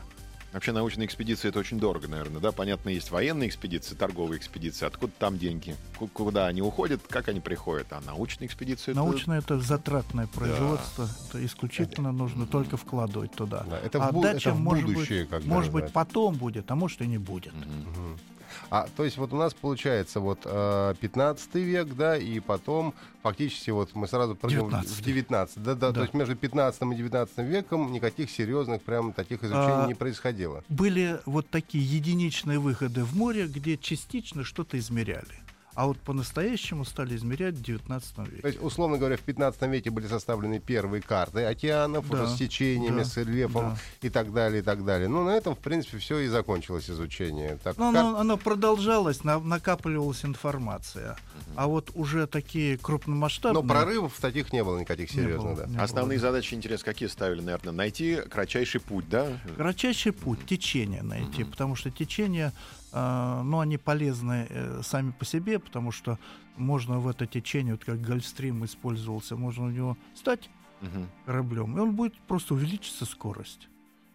Вообще 0.53 0.73
научная 0.73 1.05
экспедиция 1.05 1.49
это 1.49 1.59
очень 1.59 1.79
дорого, 1.79 2.09
наверное, 2.09 2.41
да? 2.41 2.51
Понятно, 2.51 2.89
есть 2.89 3.09
военные 3.09 3.47
экспедиции, 3.47 3.95
торговые 3.95 4.37
экспедиции. 4.37 4.85
Откуда 4.85 5.13
там 5.17 5.37
деньги? 5.37 5.75
Ку- 5.97 6.07
Куда 6.07 6.47
они 6.47 6.61
уходят, 6.61 7.01
как 7.07 7.29
они 7.29 7.39
приходят? 7.39 7.87
А 7.91 8.01
научная 8.01 8.47
экспедиция 8.47 8.91
это... 8.91 9.01
Научное 9.01 9.39
это 9.39 9.59
затратное 9.59 10.27
производство, 10.27 11.07
это 11.29 11.45
исключительно 11.45 12.11
нужно 12.11 12.45
только 12.47 12.75
вкладывать 12.75 13.31
туда. 13.31 13.63
Да, 13.69 13.79
это 13.79 13.99
в 13.99 14.03
а 14.03 14.11
бу- 14.11 14.21
дальше, 14.23 14.49
это 14.49 14.57
в 14.57 14.59
может 14.59 14.85
будущее, 14.85 15.21
быть, 15.21 15.29
как 15.29 15.41
бы, 15.43 15.47
может 15.47 15.71
быть, 15.71 15.85
да. 15.85 15.91
потом 15.93 16.35
будет, 16.35 16.69
а 16.69 16.75
может 16.75 17.01
и 17.01 17.07
не 17.07 17.17
будет. 17.17 17.53
Мгм. 17.53 18.19
А, 18.69 18.87
то 18.95 19.03
есть 19.03 19.17
вот 19.17 19.33
у 19.33 19.37
нас 19.37 19.53
получается 19.53 20.19
вот 20.19 20.39
э, 20.45 20.93
15 20.99 21.55
век, 21.55 21.93
да, 21.95 22.17
и 22.17 22.39
потом 22.39 22.93
фактически 23.23 23.69
вот 23.71 23.93
мы 23.95 24.07
сразу 24.07 24.35
прыгнем 24.35 24.69
в 24.69 24.73
19-й. 24.73 25.03
19 25.03 25.63
да, 25.63 25.75
да, 25.75 25.87
Да. 25.87 25.93
то 25.93 26.01
есть 26.01 26.13
между 26.13 26.35
15 26.35 26.81
и 26.81 26.95
19 26.95 27.37
веком 27.39 27.91
никаких 27.91 28.29
серьезных 28.29 28.81
прям 28.81 29.13
таких 29.13 29.43
изучений 29.43 29.83
А, 29.83 29.87
не 29.87 29.93
происходило. 29.93 30.63
Были 30.69 31.19
вот 31.25 31.49
такие 31.49 31.83
единичные 31.83 32.59
выходы 32.59 33.03
в 33.03 33.15
море, 33.15 33.47
где 33.47 33.77
частично 33.77 34.43
что-то 34.43 34.77
измеряли. 34.79 35.40
А 35.73 35.85
вот 35.87 35.97
по-настоящему 35.99 36.83
стали 36.85 37.15
измерять 37.15 37.55
в 37.55 37.61
19 37.61 38.17
веке. 38.19 38.41
То 38.41 38.47
есть, 38.47 38.61
условно 38.61 38.97
говоря, 38.97 39.15
в 39.17 39.21
15 39.21 39.61
веке 39.63 39.89
были 39.89 40.07
составлены 40.07 40.59
первые 40.59 41.01
карты 41.01 41.45
океанов 41.45 42.09
Да, 42.09 42.23
уже 42.23 42.27
с 42.35 42.37
течениями, 42.37 42.99
да, 42.99 43.05
с 43.05 43.15
рельефом 43.17 43.71
да. 44.01 44.07
и 44.07 44.09
так 44.09 44.33
далее, 44.33 44.59
и 44.61 44.63
так 44.63 44.83
далее. 44.83 45.07
Ну, 45.07 45.23
на 45.23 45.31
этом, 45.31 45.55
в 45.55 45.59
принципе, 45.59 45.97
все 45.97 46.19
и 46.19 46.27
закончилось 46.27 46.89
изучение. 46.89 47.57
Так, 47.63 47.77
Но 47.77 47.91
кар- 47.93 48.01
оно, 48.05 48.19
оно 48.19 48.37
продолжалось, 48.37 49.23
на- 49.23 49.39
накапливалась 49.39 50.25
информация. 50.25 51.15
А 51.55 51.67
вот 51.67 51.91
уже 51.95 52.27
такие 52.27 52.77
крупномасштабные... 52.77 53.61
Но 53.63 53.67
прорывов 53.67 54.13
таких 54.19 54.51
не 54.53 54.63
было 54.63 54.77
никаких 54.79 55.13
не 55.13 55.21
серьезных, 55.23 55.53
было, 55.53 55.55
да. 55.55 55.65
не 55.67 55.73
было. 55.75 55.83
Основные 55.83 56.19
задачи, 56.19 56.53
интерес, 56.53 56.83
какие 56.83 57.07
ставили, 57.07 57.41
наверное? 57.41 57.71
Найти 57.73 58.17
кратчайший 58.29 58.81
путь, 58.81 59.07
да? 59.09 59.27
Кратчайший 59.55 60.11
путь, 60.11 60.45
течение 60.45 61.01
найти, 61.01 61.43
потому 61.43 61.75
что 61.75 61.91
течение, 61.91 62.51
э, 62.91 63.41
ну, 63.43 63.59
они 63.59 63.77
полезны 63.77 64.47
э, 64.49 64.81
сами 64.83 65.11
по 65.11 65.25
себе, 65.25 65.59
потому 65.59 65.91
что 65.91 66.17
можно 66.57 66.99
в 66.99 67.07
это 67.07 67.25
течение, 67.25 67.73
вот 67.73 67.83
как 67.85 68.01
Гольфстрим 68.01 68.63
использовался, 68.65 69.35
можно 69.35 69.65
в 69.65 69.73
него 69.73 69.97
стать 70.15 70.49
Мгм. 70.81 71.09
кораблем, 71.25 71.77
и 71.77 71.79
он 71.81 71.95
будет 71.95 72.15
просто 72.27 72.53
увеличиться 72.53 73.05
скорость. 73.05 73.67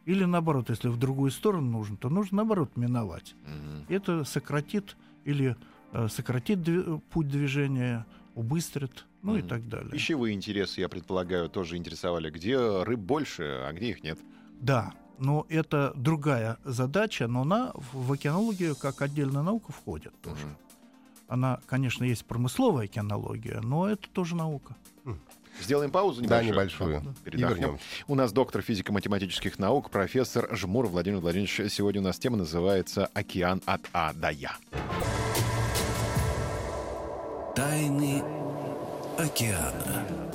Или 0.04 0.25
наоборот, 0.25 0.71
если 0.71 0.88
в 0.88 0.97
другую 0.99 1.30
сторону 1.30 1.71
нужно, 1.71 1.97
то 1.97 2.09
нужно 2.09 2.37
наоборот 2.38 2.76
миновать. 2.76 3.35
Мгм. 3.45 3.87
Это 3.88 4.25
сократит 4.25 4.97
или 5.25 5.56
э, 5.92 6.09
сократит 6.09 6.59
дви- 6.61 7.00
путь 7.11 7.28
движения, 7.28 8.04
убыстрит, 8.35 9.06
ну 9.23 9.37
и 9.37 9.40
Мгм. 9.40 9.49
так 9.49 9.68
далее. 9.68 9.90
Пищевые 9.90 10.35
интересы, 10.35 10.80
я 10.80 10.88
предполагаю, 10.88 11.49
тоже 11.49 11.76
интересовали. 11.76 12.30
Где 12.30 12.83
рыб 12.83 13.00
больше, 13.00 13.42
а 13.64 13.73
где 13.73 13.90
их 13.90 14.02
нет? 14.04 14.18
Да, 14.61 14.92
но 15.18 15.46
это 15.49 15.92
другая 15.94 16.58
задача, 16.64 17.26
но 17.26 17.42
она 17.42 17.73
в 17.92 18.12
океанологию 18.12 18.76
как 18.76 19.02
отдельная 19.02 19.42
наука 19.42 19.73
входит 19.73 20.12
тоже. 20.20 20.46
Она, 21.28 21.61
конечно, 21.66 22.04
есть 22.04 22.25
промысловая 22.25 22.85
океанология, 22.85 23.61
но 23.61 23.88
это 23.88 24.08
тоже 24.11 24.37
наука. 24.37 24.76
Сделаем 25.61 25.90
паузу 25.90 26.23
Да, 26.23 26.42
небольшую. 26.42 27.00
небольшую. 27.00 27.14
И 27.25 27.37
вернемся. 27.37 27.85
У 28.06 28.14
нас 28.14 28.30
доктор 28.32 28.61
физико-математических 28.61 29.58
наук, 29.58 29.90
профессор 29.90 30.54
Жмур 30.54 30.87
Владимир 30.87 31.20
Владимирович. 31.20 31.73
Сегодня 31.73 32.02
у 32.02 32.04
нас 32.04 32.18
тема 32.18 32.37
называется 32.37 33.06
«Океан 33.14 33.62
от 33.64 33.80
А 33.94 34.12
до 34.12 34.30
Я». 34.30 34.56
Тайны 37.54 38.23
океана. 39.18 40.25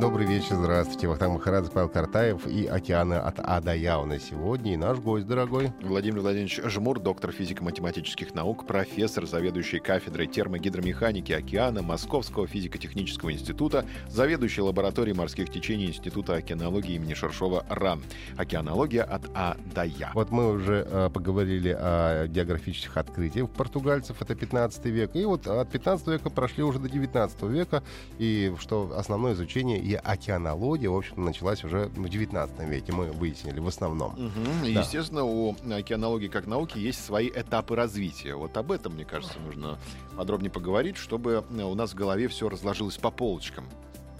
Добрый 0.00 0.26
вечер, 0.28 0.54
здравствуйте. 0.54 1.08
Вахтанг 1.08 1.34
Махарадзе, 1.34 1.72
Павел 1.72 1.88
Картаев 1.88 2.46
и 2.46 2.66
«Океаны 2.66 3.14
от 3.14 3.40
А 3.40 3.60
до 3.60 3.74
Я» 3.74 3.98
у 3.98 4.06
нас 4.06 4.22
сегодня. 4.22 4.74
И 4.74 4.76
наш 4.76 4.98
гость, 4.98 5.26
дорогой. 5.26 5.72
Владимир 5.82 6.20
Владимирович 6.20 6.60
Жмур, 6.62 7.00
доктор 7.00 7.32
физико-математических 7.32 8.32
наук, 8.32 8.64
профессор, 8.64 9.26
заведующий 9.26 9.80
кафедрой 9.80 10.28
термогидромеханики 10.28 11.32
океана 11.32 11.82
Московского 11.82 12.46
физико-технического 12.46 13.32
института, 13.32 13.86
заведующий 14.08 14.60
лабораторией 14.60 15.16
морских 15.16 15.50
течений 15.50 15.86
Института 15.86 16.36
океанологии 16.36 16.94
имени 16.94 17.14
Шершова 17.14 17.66
РАН. 17.68 18.00
Океанология 18.36 19.02
от 19.02 19.28
А 19.34 19.56
до 19.74 19.82
Я. 19.82 20.12
Вот 20.14 20.30
мы 20.30 20.52
уже 20.52 20.86
э, 20.88 21.10
поговорили 21.12 21.76
о 21.76 22.28
географических 22.28 22.96
открытиях 22.96 23.50
португальцев, 23.50 24.22
это 24.22 24.36
15 24.36 24.84
век. 24.86 25.16
И 25.16 25.24
вот 25.24 25.48
от 25.48 25.68
15 25.72 26.06
века 26.06 26.30
прошли 26.30 26.62
уже 26.62 26.78
до 26.78 26.88
19 26.88 27.42
века. 27.42 27.82
И 28.20 28.54
что 28.60 28.92
основное 28.96 29.32
изучение 29.32 29.87
и 29.88 29.94
океанология, 29.94 30.90
в 30.90 30.96
общем 30.96 31.24
началась 31.24 31.64
уже 31.64 31.86
в 31.86 32.08
19 32.08 32.60
веке. 32.68 32.92
Мы 32.92 33.10
выяснили 33.10 33.58
в 33.58 33.66
основном. 33.66 34.14
И, 34.62 34.74
Да. 34.74 34.80
Естественно, 34.80 35.24
у 35.24 35.56
океанологии 35.70 36.28
как 36.28 36.46
науки 36.46 36.76
есть 36.76 37.02
свои 37.02 37.30
этапы 37.30 37.74
развития. 37.74 38.34
Вот 38.34 38.54
об 38.58 38.70
этом, 38.70 38.92
мне 38.92 39.06
кажется, 39.06 39.38
нужно 39.38 39.78
подробнее 40.14 40.50
поговорить, 40.50 40.98
чтобы 40.98 41.42
э, 41.48 41.62
у 41.62 41.74
нас 41.74 41.92
в 41.92 41.94
голове 41.94 42.28
все 42.28 42.50
разложилось 42.50 42.98
по 42.98 43.10
полочкам. 43.10 43.64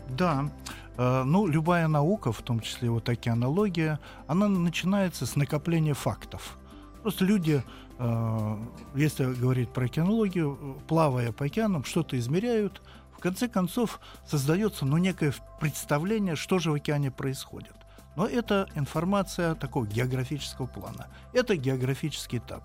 Да, 0.09 0.51
э, 0.97 1.23
ну, 1.25 1.47
любая 1.47 1.87
наука, 1.87 2.33
в 2.33 2.41
том 2.41 2.61
числе 2.61 2.89
вот 2.89 3.07
океанология, 3.11 4.01
она 4.27 4.49
начинается 4.49 5.27
с 5.27 5.37
накопления 5.37 5.93
фактов. 5.93 6.57
Просто 7.03 7.27
люди, 7.27 7.63
э, 7.99 8.57
если 8.95 9.35
говорить 9.35 9.69
про 9.69 9.85
океанологию, 9.85 10.79
плавая 10.89 11.31
по 11.31 11.45
океанам, 11.45 11.85
что-то 11.85 12.19
измеряют, 12.19 12.81
в 13.19 13.21
конце 13.21 13.49
концов 13.49 14.01
создается 14.25 14.87
ну, 14.87 14.97
некое 14.97 15.35
представление, 15.61 16.37
что 16.37 16.61
же 16.61 16.71
в 16.71 16.75
океане 16.75 17.11
происходит. 17.11 17.75
Но 18.15 18.27
это 18.27 18.69
информация 18.77 19.55
такого 19.55 19.87
географического 19.87 20.67
плана. 20.67 21.09
Это 21.33 21.57
географический 21.57 22.39
этап. 22.39 22.63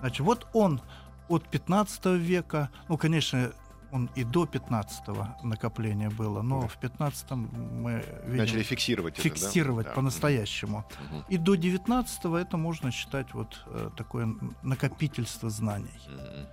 Значит, 0.00 0.20
вот 0.20 0.48
он 0.52 0.80
от 1.28 1.48
15 1.48 2.06
века, 2.06 2.70
ну, 2.88 2.96
конечно, 2.96 3.52
он 3.92 4.10
и 4.16 4.24
до 4.24 4.46
15 4.46 5.42
накопления 5.42 6.10
было, 6.10 6.42
но 6.42 6.68
в 6.68 6.76
15 6.76 7.30
мы 7.30 8.04
видим, 8.24 8.38
Начали 8.38 8.62
фиксировать 8.62 9.14
это, 9.18 9.22
да? 9.22 9.34
фиксировать 9.34 9.94
по-настоящему. 9.94 10.84
Мгм. 11.10 11.24
И 11.28 11.36
до 11.38 11.54
19 11.54 12.24
это 12.40 12.56
можно 12.56 12.90
считать 12.90 13.32
вот 13.32 13.64
э, 13.66 13.90
такое 13.96 14.28
накопительство 14.62 15.50
знаний. 15.50 16.00
Мгм. 16.06 16.46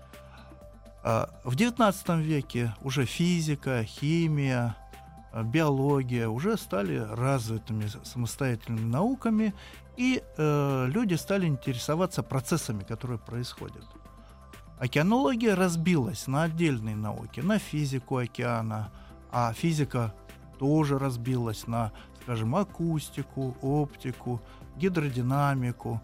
А 1.08 1.30
в 1.44 1.56
19 1.56 2.10
веке 2.26 2.74
уже 2.82 3.06
физика, 3.06 3.84
химия, 3.84 4.76
э, 5.34 5.44
биология 5.44 6.28
уже 6.28 6.58
стали 6.58 6.98
развитыми 6.98 7.86
самостоятельными 8.04 8.90
науками, 8.90 9.54
и 9.98 10.24
э, 10.36 10.88
люди 10.88 11.14
стали 11.14 11.46
интересоваться 11.46 12.24
процессами, 12.24 12.84
которые 12.84 13.20
происходят. 13.20 13.86
Океанология 14.80 15.56
разбилась 15.56 16.26
на 16.26 16.42
отдельные 16.42 16.96
науки, 16.96 17.40
на 17.40 17.60
физику 17.60 18.18
океана, 18.18 18.92
а 19.32 19.54
физика 19.54 20.12
тоже 20.58 20.98
разбилась 20.98 21.68
на, 21.68 21.92
скажем, 22.24 22.56
акустику, 22.56 23.56
оптику, 23.62 24.42
гидродинамику. 24.76 26.02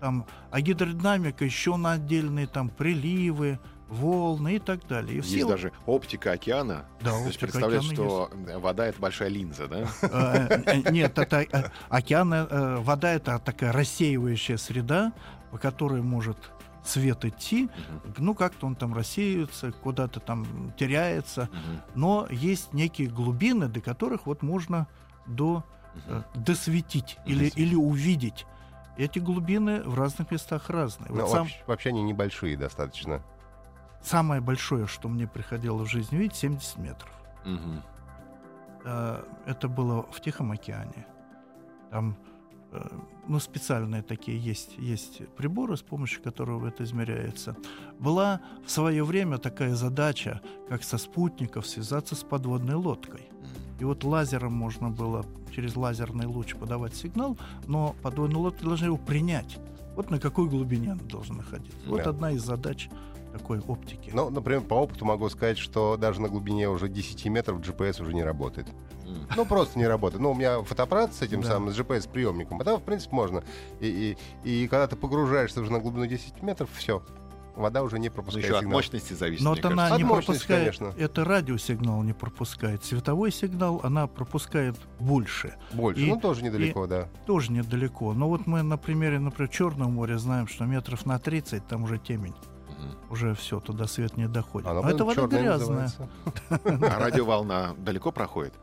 Там, 0.00 0.24
а 0.50 0.62
гидродинамика 0.62 1.44
еще 1.44 1.76
на 1.76 1.92
отдельные 1.92 2.46
там 2.46 2.70
приливы, 2.70 3.60
волны 3.92 4.56
и 4.56 4.58
так 4.58 4.86
далее. 4.86 5.14
И 5.14 5.16
Есть 5.16 5.28
все 5.28 5.46
даже 5.46 5.72
оптика 5.86 6.32
океана. 6.32 6.86
Да, 7.00 7.10
То 7.10 7.16
есть 7.16 7.26
оптика 7.26 7.46
представляешь, 7.46 7.90
океана 7.90 8.08
что 8.08 8.30
вода— 8.58 8.86
это 8.88 9.00
большая 9.00 9.28
линза, 9.28 9.68
да? 9.68 9.86
Э, 10.02 10.62
э, 10.66 10.90
Нет, 10.90 11.18
это 11.18 11.42
э, 11.42 11.70
океан, 11.88 12.32
э, 12.32 12.76
вода 12.78 13.12
это 13.12 13.38
такая 13.38 13.72
рассеивающая 13.72 14.56
среда, 14.56 15.12
по 15.50 15.58
которой 15.58 16.02
может 16.02 16.38
свет 16.84 17.24
идти, 17.24 17.68
ну 18.18 18.34
как-то 18.34 18.66
он 18.66 18.74
там 18.74 18.92
рассеивается, 18.94 19.70
куда-то 19.70 20.18
там 20.18 20.72
теряется, 20.76 21.48
но 21.94 22.26
есть 22.30 22.72
некие 22.72 23.08
глубины, 23.08 23.68
до 23.68 23.80
которых 23.80 24.26
вот 24.26 24.42
можно 24.42 24.88
до 25.26 25.64
э, 26.08 26.22
досветить 26.34 27.18
или, 27.26 27.52
или 27.54 27.74
увидеть. 27.76 28.46
Эти 28.98 29.20
глубины 29.20 29.82
в 29.82 29.94
разных 29.94 30.30
местах 30.32 30.68
разные. 30.70 31.08
Вот 31.10 31.18
Ну, 31.20 31.26
сам- 31.28 31.38
вообще, 31.42 31.62
вообще 31.66 31.88
они 31.90 32.02
небольшие 32.02 32.56
достаточно. 32.56 33.22
Самое 34.02 34.40
большое, 34.40 34.86
что 34.86 35.08
мне 35.08 35.26
приходилось 35.26 35.88
в 35.88 35.92
жизни 35.92 36.16
видеть, 36.16 36.36
70 36.36 36.78
метров. 36.78 37.10
Э, 38.84 39.22
это 39.46 39.68
было 39.68 40.02
в 40.10 40.20
Тихом 40.20 40.50
океане. 40.52 41.06
Там 41.90 42.16
э, 42.72 42.88
ну, 43.28 43.38
специальные 43.38 44.02
такие 44.02 44.38
есть, 44.38 44.76
есть 44.78 45.28
приборы, 45.36 45.76
с 45.76 45.82
помощью 45.82 46.22
которого 46.22 46.66
это 46.68 46.82
измеряется. 46.84 47.56
Была 47.98 48.40
в 48.66 48.70
свое 48.70 49.04
время 49.04 49.38
такая 49.38 49.74
задача, 49.74 50.40
как 50.68 50.82
со 50.82 50.98
спутников 50.98 51.66
связаться 51.66 52.14
с 52.14 52.22
подводной 52.24 52.74
лодкой. 52.74 53.28
И 53.78 53.84
вот 53.84 54.04
лазером 54.04 54.52
можно 54.52 54.90
было 54.90 55.24
через 55.54 55.76
лазерный 55.76 56.26
луч 56.26 56.54
подавать 56.54 56.94
сигнал, 56.94 57.36
но 57.66 57.94
подводные 58.02 58.38
лодки 58.38 58.64
должны 58.64 58.86
его 58.86 58.96
принять. 58.96 59.58
Вот 59.96 60.10
на 60.10 60.18
какой 60.18 60.48
глубине 60.48 60.92
она 60.92 61.02
должна 61.02 61.36
находиться. 61.36 61.78
Вот 61.86 62.04
Да. 62.04 62.10
одна 62.10 62.30
из 62.30 62.42
задач 62.42 62.88
такой 63.32 63.60
оптики. 63.60 64.10
Ну, 64.12 64.30
например, 64.30 64.60
по 64.62 64.74
опыту 64.74 65.04
могу 65.04 65.28
сказать, 65.30 65.58
что 65.58 65.96
даже 65.96 66.20
на 66.20 66.28
глубине 66.28 66.68
уже 66.68 66.88
10 66.88 67.26
метров 67.26 67.60
GPS 67.60 68.00
уже 68.02 68.14
не 68.14 68.22
работает. 68.22 68.68
М. 69.06 69.26
Ну, 69.36 69.44
просто 69.46 69.78
не 69.78 69.86
работает. 69.86 70.22
Ну, 70.22 70.30
у 70.32 70.34
меня 70.34 70.62
фотоаппарат 70.62 71.14
с 71.14 71.22
этим 71.22 71.42
Да. 71.42 71.48
самым, 71.48 71.72
с 71.72 71.78
GPS-приемником, 71.78 72.60
а 72.60 72.64
там, 72.64 72.78
в 72.80 72.82
принципе, 72.82 73.14
можно. 73.16 73.42
И, 73.80 74.16
и, 74.44 74.62
и 74.64 74.68
когда 74.68 74.86
ты 74.86 74.96
погружаешься 74.96 75.60
уже 75.60 75.72
на 75.72 75.80
глубину 75.80 76.06
10 76.06 76.42
метров, 76.42 76.70
все, 76.74 77.02
вода 77.56 77.82
уже 77.82 77.98
не 77.98 78.08
Ну, 78.08 78.14
пропускает 78.14 78.44
еще 78.46 78.54
от 78.54 78.60
сигнал. 78.62 78.78
мощности 78.78 79.12
зависит, 79.12 79.44
Но 79.44 79.52
мне 79.52 79.60
вот 79.62 79.72
она 79.72 79.76
кажется. 79.88 79.94
От 79.94 79.98
не 79.98 80.04
мощности, 80.04 80.26
пропускает, 80.46 80.76
конечно. 80.78 81.02
это 81.04 81.24
радиосигнал 81.24 82.02
не 82.02 82.12
пропускает. 82.14 82.84
Световой 82.84 83.30
сигнал 83.32 83.80
она 83.82 84.06
пропускает 84.06 84.76
больше, 85.00 85.54
Больше, 85.74 86.00
И- 86.00 86.06
ну, 86.08 86.18
тоже 86.20 86.42
недалеко, 86.44 86.86
да. 86.86 87.08
тоже 87.26 87.52
недалеко. 87.52 88.14
Но 88.14 88.28
вот 88.28 88.46
мы 88.46 88.62
на 88.62 88.78
примере, 88.78 89.18
например, 89.18 89.50
Черного 89.50 89.88
моря 89.90 90.16
знаем, 90.18 90.46
что 90.46 90.64
метров 90.64 91.04
на 91.04 91.18
30 91.18 91.66
там 91.66 91.82
уже 91.84 91.98
темень. 91.98 92.34
Уже 93.10 93.34
все, 93.34 93.60
туда 93.60 93.86
свет 93.86 94.16
не 94.16 94.28
доходит. 94.28 94.68
Оно 94.68 94.82
Но 94.82 94.90
это 94.90 95.04
вода 95.04 95.26
грязная. 95.26 95.90
А 96.64 96.98
радиоволна 96.98 97.74
далеко 97.78 98.12
проходит? 98.12 98.54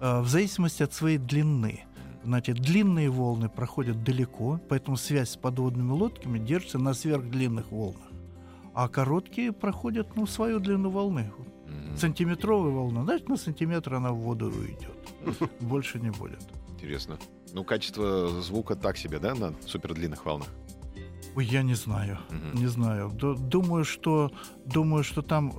Э, 0.00 0.20
В 0.20 0.28
зависимости 0.28 0.82
от 0.82 0.92
своей 0.92 1.18
длины. 1.18 1.84
Значит, 2.24 2.58
длинные 2.60 3.10
волны 3.10 3.48
проходят 3.48 4.04
далеко, 4.04 4.60
поэтому 4.68 4.96
связь 4.96 5.30
с 5.30 5.36
подводными 5.36 5.90
лодками 5.90 6.38
держится 6.38 6.78
на 6.78 6.94
сверхдлинных 6.94 7.72
волнах. 7.72 8.08
А 8.74 8.88
короткие 8.88 9.52
проходят 9.52 10.16
ну, 10.16 10.26
свою 10.26 10.60
длину 10.60 10.90
волны. 10.90 11.32
Сантиметровая 11.96 12.70
волна, 12.72 13.02
значит, 13.04 13.28
на 13.28 13.36
сантиметр 13.36 13.94
она 13.94 14.12
в 14.12 14.16
воду 14.16 14.46
уйдет. 14.46 14.96
Больше 15.60 15.98
не 15.98 16.10
будет. 16.10 16.40
Интересно. 16.70 17.18
Ну, 17.52 17.64
качество 17.64 18.28
звука 18.40 18.76
так 18.76 18.96
себе, 18.96 19.18
да, 19.18 19.34
на 19.34 19.52
супердлинных 19.66 20.24
волнах? 20.24 20.48
Ой, 21.34 21.44
я 21.46 21.62
не 21.62 21.74
знаю, 21.74 22.18
Мгм. 22.30 22.60
не 22.60 22.66
знаю. 22.66 23.08
Ду- 23.10 23.34
Думаю, 23.34 23.84
что 23.84 24.30
думаю, 24.66 25.02
что 25.04 25.22
там 25.22 25.52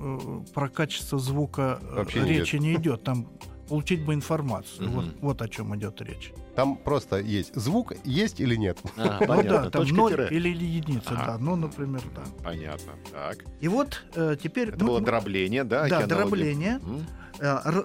э, 0.46 0.52
про 0.54 0.68
качество 0.68 1.18
звука 1.18 1.78
э, 1.82 1.94
Вообще 1.96 2.20
не 2.20 2.28
речи 2.38 2.56
не 2.56 2.74
идет. 2.74 3.02
Там 3.02 3.26
получить 3.68 4.04
бы 4.04 4.14
информацию. 4.14 4.86
Мгм. 4.88 4.94
Вот, 4.94 5.04
вот 5.20 5.42
о 5.42 5.48
чем 5.48 5.74
идет 5.76 6.00
речь. 6.02 6.32
Там 6.54 6.76
просто 6.76 7.18
есть 7.18 7.54
звук, 7.56 7.94
есть 8.04 8.38
или 8.40 8.54
нет. 8.54 8.78
А, 8.96 9.18
Ну 9.20 9.26
понятно. 9.26 9.50
да, 9.50 9.70
там 9.70 9.82
Точка 9.82 9.96
ноль 9.96 10.12
тире. 10.12 10.28
или 10.30 10.48
единица, 10.64 11.10
Ага. 11.14 11.24
да. 11.26 11.38
Ну, 11.38 11.56
например, 11.56 12.02
да. 12.14 12.22
Понятно. 12.44 12.92
Так. 13.10 13.38
И 13.60 13.66
вот 13.68 14.04
э, 14.14 14.36
теперь. 14.40 14.68
Это 14.68 14.78
ну, 14.78 14.86
было 14.86 15.00
дробление, 15.00 15.64
да? 15.64 15.88
Да, 15.88 16.06
дробление. 16.06 16.80
Э, 17.40 17.82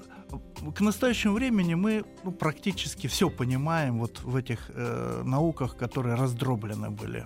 К 0.76 0.82
настоящему 0.82 1.34
времени 1.34 1.74
мы 1.74 2.04
ну, 2.24 2.32
практически 2.32 3.08
все 3.08 3.32
понимаем 3.32 3.98
вот 4.00 4.22
в 4.22 4.36
этих 4.36 4.70
э, 4.76 5.24
науках, 5.26 5.76
которые 5.76 6.14
раздроблены 6.16 6.92
были. 6.92 7.26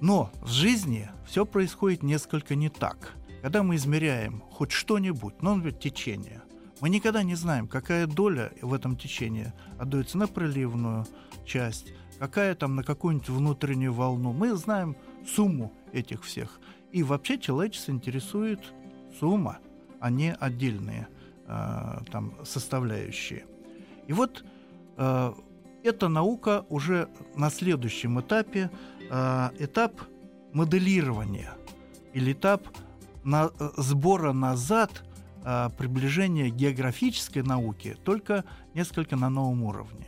Но 0.00 0.30
в 0.42 0.48
жизни 0.48 1.08
все 1.26 1.46
происходит 1.46 2.02
несколько 2.02 2.54
не 2.54 2.68
так. 2.68 3.14
Когда 3.42 3.62
мы 3.62 3.76
измеряем 3.76 4.42
хоть 4.50 4.72
что-нибудь, 4.72 5.34
ну, 5.40 5.54
например, 5.54 5.78
течение, 5.78 6.42
мы 6.80 6.90
никогда 6.90 7.22
не 7.22 7.34
знаем, 7.34 7.68
какая 7.68 8.06
доля 8.06 8.52
в 8.60 8.74
этом 8.74 8.96
течении 8.96 9.52
отдается 9.78 10.18
на 10.18 10.26
приливную 10.26 11.06
часть, 11.44 11.94
какая 12.18 12.54
там 12.54 12.76
на 12.76 12.82
какую-нибудь 12.82 13.28
внутреннюю 13.28 13.92
волну. 13.92 14.32
Мы 14.32 14.54
знаем 14.56 14.96
сумму 15.26 15.72
этих 15.92 16.24
всех. 16.24 16.60
И 16.92 17.02
вообще 17.02 17.38
человечество 17.38 17.92
интересует 17.92 18.60
сумма, 19.18 19.58
а 20.00 20.10
не 20.10 20.34
отдельные 20.34 21.08
э, 21.46 22.00
там 22.10 22.34
составляющие. 22.44 23.46
И 24.06 24.12
вот 24.12 24.44
э, 24.96 25.32
эта 25.82 26.08
наука 26.08 26.66
уже 26.68 27.08
на 27.34 27.50
следующем 27.50 28.20
этапе, 28.20 28.70
э, 29.10 29.50
этап 29.58 30.00
моделирования 30.52 31.52
или 32.12 32.32
этап 32.32 32.66
на, 33.24 33.50
э, 33.58 33.70
сбора 33.76 34.32
назад 34.32 35.04
э, 35.44 35.70
приближения 35.76 36.48
географической 36.48 37.42
науки, 37.42 37.96
только 38.04 38.44
несколько 38.74 39.16
на 39.16 39.28
новом 39.28 39.64
уровне. 39.64 40.06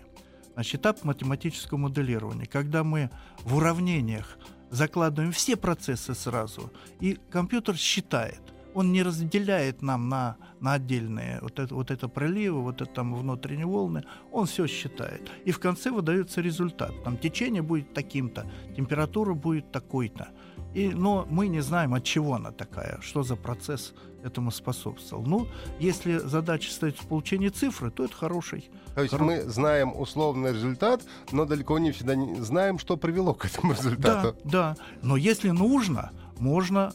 Значит, 0.55 0.81
этап 0.81 1.05
математического 1.05 1.79
моделирования, 1.79 2.47
когда 2.47 2.83
мы 2.83 3.11
в 3.45 3.57
уравнениях 3.57 4.39
закладываем 4.71 5.33
все 5.33 5.57
процессы 5.57 6.15
сразу, 6.15 6.73
и 7.01 7.19
компьютер 7.31 7.77
считает. 7.77 8.41
Он 8.75 8.93
не 8.93 9.03
разделяет 9.03 9.83
нам 9.83 10.09
на, 10.09 10.37
на 10.61 10.75
отдельные 10.75 11.39
вот 11.43 11.59
это, 11.59 11.75
вот 11.75 11.91
это 11.91 12.09
проливы, 12.09 12.63
вот 12.63 12.81
это 12.83 12.93
там 12.93 13.15
внутренние 13.15 13.67
волны. 13.67 14.05
Он 14.31 14.47
все 14.47 14.67
считает. 14.67 15.31
И 15.45 15.51
в 15.51 15.59
конце 15.59 15.91
выдается 15.91 16.41
результат. 16.41 16.93
Там 17.05 17.17
течение 17.17 17.63
будет 17.63 17.95
таким-то, 17.95 18.47
температура 18.77 19.35
будет 19.35 19.73
такой-то. 19.73 20.29
И, 20.75 20.89
но 20.89 21.27
мы 21.31 21.49
не 21.49 21.61
знаем, 21.61 21.95
от 21.95 22.05
чего 22.05 22.35
она 22.35 22.53
такая, 22.53 23.01
что 23.01 23.23
за 23.23 23.37
процесс 23.37 23.95
этому 24.23 24.51
способствовал. 24.51 25.25
Ну, 25.25 25.49
если 25.79 26.19
задача 26.19 26.71
стоит 26.71 26.99
в 26.99 27.07
получении 27.07 27.49
цифры, 27.49 27.91
то 27.91 28.05
это 28.05 28.15
хороший. 28.15 28.71
То 28.95 29.03
есть 29.03 29.15
Хоро- 29.15 29.25
мы 29.25 29.43
знаем 29.45 29.99
условный 29.99 30.53
результат, 30.53 31.03
но 31.33 31.47
далеко 31.47 31.79
не 31.79 31.93
всегда 31.93 32.15
не 32.15 32.41
знаем, 32.41 32.79
что 32.79 32.97
привело 32.97 33.33
к 33.35 33.47
этому 33.47 33.73
результату. 33.73 34.37
Да, 34.45 34.51
да. 34.51 34.77
Но 35.03 35.17
если 35.17 35.51
нужно, 35.51 36.11
можно 36.39 36.93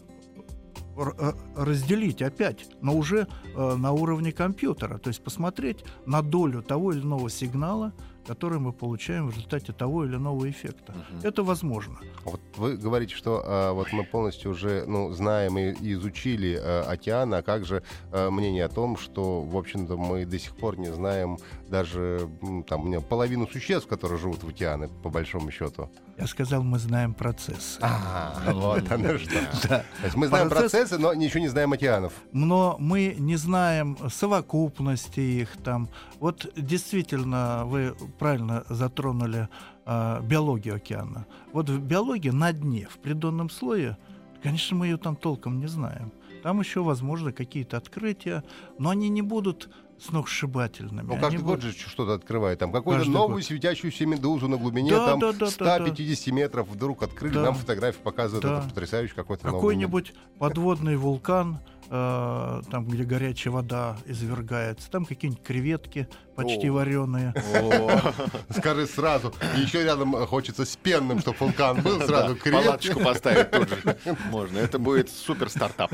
разделить 1.55 2.21
опять, 2.21 2.67
но 2.81 2.95
уже 2.95 3.27
э, 3.55 3.75
на 3.75 3.91
уровне 3.91 4.31
компьютера, 4.31 4.97
то 4.97 5.09
есть 5.09 5.23
посмотреть 5.23 5.83
на 6.05 6.21
долю 6.21 6.61
того 6.61 6.91
или 6.91 7.01
иного 7.01 7.29
сигнала, 7.29 7.93
который 8.25 8.59
мы 8.59 8.71
получаем 8.71 9.27
в 9.27 9.31
результате 9.31 9.73
того 9.73 10.05
или 10.05 10.15
иного 10.15 10.49
эффекта. 10.49 10.93
Это 11.23 11.43
возможно. 11.43 11.97
Вот 12.23 12.41
вы 12.57 12.77
говорите, 12.77 13.15
что 13.15 13.43
а, 13.45 13.73
вот 13.73 13.91
мы 13.91 14.05
полностью 14.05 14.51
уже 14.51 14.85
ну, 14.87 15.11
знаем 15.11 15.57
и, 15.57 15.73
и 15.73 15.93
изучили 15.93 16.59
а, 16.61 16.83
океан, 16.83 17.33
а 17.33 17.41
как 17.41 17.65
же 17.65 17.83
а, 18.11 18.29
мнение 18.29 18.65
о 18.65 18.69
том, 18.69 18.97
что, 18.97 19.41
в 19.41 19.57
общем-то, 19.57 19.97
мы 19.97 20.25
до 20.25 20.39
сих 20.39 20.55
пор 20.55 20.77
не 20.77 20.91
знаем 20.91 21.37
даже 21.73 22.29
там, 22.67 22.81
у 22.81 22.85
меня 22.85 23.01
половину 23.01 23.47
существ, 23.47 23.87
которые 23.87 24.19
живут 24.19 24.43
в 24.43 24.47
океане, 24.49 24.89
по 25.01 25.09
большому 25.09 25.49
счету. 25.49 25.89
Я 26.19 26.27
сказал, 26.27 26.61
мы 26.63 26.77
знаем 26.77 27.15
процессы. 27.15 27.79
А, 27.81 28.35
вот 28.53 28.91
оно 28.91 29.17
что. 29.17 29.33
Да. 29.69 29.79
То 29.99 30.03
есть 30.05 30.15
мы 30.15 30.27
знаем 30.27 30.49
Процесс- 30.49 30.71
процессы, 30.71 30.97
но 30.99 31.15
ничего 31.15 31.39
не 31.39 31.47
знаем 31.49 31.73
океанов. 31.73 32.13
но 32.31 32.75
мы 32.79 33.15
не 33.17 33.37
знаем 33.37 33.97
совокупности 34.11 35.19
их 35.19 35.57
там. 35.63 35.89
Вот 36.19 36.47
действительно, 36.55 37.63
вы 37.65 37.95
правильно 38.19 38.63
затронули 38.69 39.49
а, 39.85 40.21
биологию 40.21 40.75
океана. 40.75 41.25
Вот 41.53 41.69
в 41.69 41.79
биологии 41.79 42.29
на 42.29 42.53
дне, 42.53 42.87
в 42.87 42.99
придонном 42.99 43.49
слое, 43.49 43.97
конечно, 44.43 44.77
мы 44.77 44.85
ее 44.85 44.97
там 44.97 45.15
толком 45.15 45.59
не 45.59 45.67
знаем. 45.67 46.11
Там 46.43 46.59
еще, 46.59 46.83
возможно, 46.83 47.31
какие-то 47.31 47.77
открытия, 47.77 48.43
но 48.77 48.89
они 48.91 49.09
не 49.09 49.23
будут 49.23 49.69
сногсшибательными. 50.03 51.07
Ну, 51.07 51.13
Они 51.13 51.21
каждый 51.21 51.41
год 51.41 51.59
будут- 51.61 51.75
же 51.77 51.89
что-то 51.89 52.13
открывает. 52.13 52.59
Там 52.59 52.71
какую-то 52.71 53.09
новую 53.09 53.37
год. 53.37 53.43
светящуюся 53.45 54.05
медузу 54.05 54.47
на 54.47 54.57
глубине 54.57 54.91
Да, 54.91 55.05
там 55.07 55.19
да, 55.19 55.31
да, 55.31 55.39
да, 55.39 55.49
150 55.51 56.31
метров 56.31 56.67
вдруг 56.67 57.03
открыли, 57.03 57.33
Да. 57.35 57.41
нам 57.43 57.55
фотографии 57.55 57.99
показывают, 58.01 58.43
Да. 58.43 58.59
это 58.59 58.69
потрясающий 58.69 59.13
какой-то. 59.15 59.43
Какой-нибудь 59.43 60.13
подводный 60.39 60.97
вулкан, 60.97 61.59
э, 61.89 62.61
там, 62.71 62.85
где 62.87 63.03
горячая 63.03 63.51
вода 63.53 63.97
извергается, 64.05 64.89
там 64.89 65.05
какие-нибудь 65.05 65.43
креветки 65.43 66.07
почти 66.35 66.67
О. 66.69 66.73
вареные. 66.73 67.33
О, 67.55 68.13
Скажи 68.57 68.87
сразу. 68.87 69.33
Еще 69.55 69.83
рядом 69.83 70.13
хочется 70.25 70.65
с 70.65 70.75
пенным, 70.75 71.19
чтобы 71.19 71.37
вулкан 71.39 71.81
был. 71.81 72.01
Сразу. 72.01 72.35
Палаточку 72.35 72.99
поставить 72.99 73.51
тут 73.51 73.69
же 73.69 73.97
можно. 74.29 74.57
Это 74.57 74.79
будет 74.79 75.09
супер 75.09 75.49
стартап. 75.49 75.91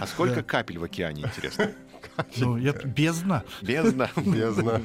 А 0.00 0.06
сколько 0.06 0.42
капель 0.42 0.78
в 0.78 0.84
океане, 0.84 1.22
интересно? 1.22 1.72
Ну, 2.36 2.56
это 2.56 2.86
бездна. 2.86 3.44
Бездна. 3.62 4.10
Бездна. 4.16 4.80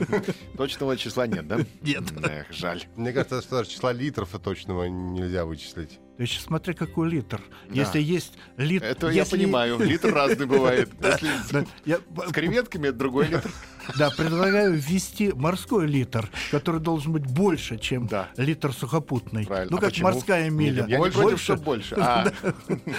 Точного 0.58 0.98
числа 0.98 1.28
нет, 1.28 1.48
да? 1.48 1.60
Нет. 1.82 2.04
Эх, 2.24 2.52
жаль. 2.52 2.84
Мне 2.96 3.14
кажется, 3.14 3.42
что 3.42 3.58
даже 3.58 3.70
числа 3.70 3.94
литров 3.94 4.30
точного 4.44 4.86
нельзя 4.86 5.46
вычислить. 5.46 6.00
То 6.18 6.24
есть 6.24 6.42
смотри, 6.42 6.74
какой 6.74 7.10
литр. 7.10 7.42
Да. 7.70 7.74
Если 7.74 8.02
есть 8.02 8.34
литр... 8.58 8.86
Это 8.86 9.08
я 9.08 9.22
если- 9.22 9.38
понимаю. 9.38 9.80
Литр 9.80 10.14
разный 10.14 10.46
бывает. 10.46 10.90
Если 11.02 11.66
я 11.86 11.98
с 12.28 12.32
креветками, 12.32 12.90
это 12.90 12.98
другой 12.98 13.28
литр. 13.28 13.50
Да, 13.98 14.10
предлагаю 14.10 14.74
ввести 14.74 15.32
морской 15.34 15.88
литр, 15.88 16.30
который 16.52 16.80
должен 16.82 17.12
быть 17.14 17.26
больше, 17.26 17.78
чем 17.78 18.08
Да. 18.08 18.30
литр 18.38 18.74
сухопутный. 18.74 19.46
Правильно. 19.46 19.72
Ну, 19.72 19.78
А 19.78 19.80
как 19.82 19.90
почему? 19.90 20.10
морская 20.10 20.50
миля. 20.50 20.86
Я 20.88 21.00
не 21.00 21.10
против, 21.12 21.42
что 21.42 21.56
больше. 21.56 21.96
А, 22.00 22.32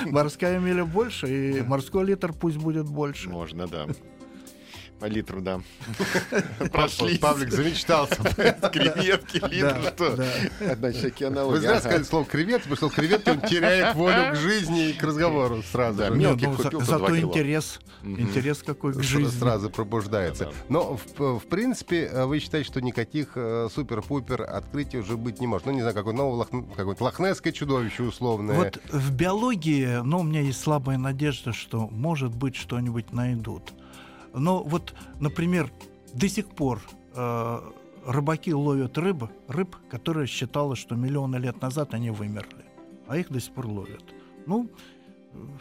Морская 0.06 0.58
миля 0.58 0.84
больше, 0.84 1.26
и 1.58 1.62
морской 1.62 2.04
литр 2.04 2.32
пусть 2.32 2.56
будет 2.56 2.86
больше. 2.86 3.28
можно, 3.28 3.66
да. 3.66 3.86
Литру, 5.08 5.40
да. 5.40 5.60
Павлик, 6.30 6.72
Прошлись. 6.72 7.18
Павлик 7.18 7.50
замечтался. 7.52 8.16
Креветки, 8.72 9.40
литр, 9.50 9.92
что? 9.94 10.16
да. 10.16 10.74
Значит, 10.76 11.02
Вы 11.02 11.08
океанология. 11.08 11.60
зря 11.60 11.70
Ага. 11.72 11.80
сказали 11.80 12.02
слово 12.04 12.24
креветки, 12.24 12.68
потому 12.68 12.76
что 12.76 13.00
креветки 13.00 13.28
он 13.30 13.40
теряет 13.40 13.94
волю 13.94 14.32
к 14.32 14.36
жизни 14.36 14.90
и 14.90 14.92
к 14.92 15.02
разговору 15.02 15.62
сразу. 15.62 16.14
Мелких 16.14 16.48
ну, 16.48 16.56
за- 16.56 16.62
купил 16.64 16.80
зато 16.80 17.18
интерес, 17.18 17.80
интерес 18.02 18.62
какой 18.62 18.92
к 18.94 19.02
жизни. 19.02 19.38
сразу 19.38 19.70
пробуждается. 19.70 20.52
Но, 20.68 20.98
в, 21.18 21.40
принципе, 21.46 22.04
э, 22.04 22.24
вы 22.24 22.38
считаете, 22.38 22.66
что 22.68 22.80
никаких 22.80 23.32
э, 23.36 23.68
супер-пупер 23.74 24.42
открытий 24.42 24.98
уже 24.98 25.16
быть 25.16 25.40
не 25.40 25.46
может. 25.46 25.66
Ну, 25.66 25.72
не 25.72 25.80
знаю, 25.80 25.94
какое 25.94 26.14
новое 26.14 26.46
какое-то 26.76 27.04
лохнесское 27.04 27.52
чудовище 27.52 28.02
условное. 28.02 28.56
Вот 28.56 28.80
в 28.90 29.12
биологии, 29.12 30.00
ну, 30.02 30.20
у 30.20 30.22
меня 30.22 30.40
есть 30.40 30.60
слабая 30.60 30.98
надежда, 30.98 31.52
что, 31.52 31.88
может 31.88 32.34
быть, 32.34 32.56
что-нибудь 32.56 33.12
найдут. 33.12 33.72
Но 34.34 34.62
вот, 34.62 34.94
например, 35.20 35.70
до 36.14 36.28
сих 36.28 36.46
пор 36.46 36.80
э, 37.14 37.60
рыбаки 38.06 38.52
ловят 38.52 38.96
рыб, 38.98 39.24
рыб, 39.48 39.76
которые 39.90 40.26
считалось, 40.26 40.78
что 40.78 40.94
миллионы 40.94 41.36
лет 41.36 41.60
назад 41.60 41.94
они 41.94 42.10
вымерли, 42.10 42.64
а 43.08 43.16
их 43.18 43.30
до 43.30 43.40
сих 43.40 43.52
пор 43.52 43.66
ловят. 43.66 44.04
Ну, 44.46 44.68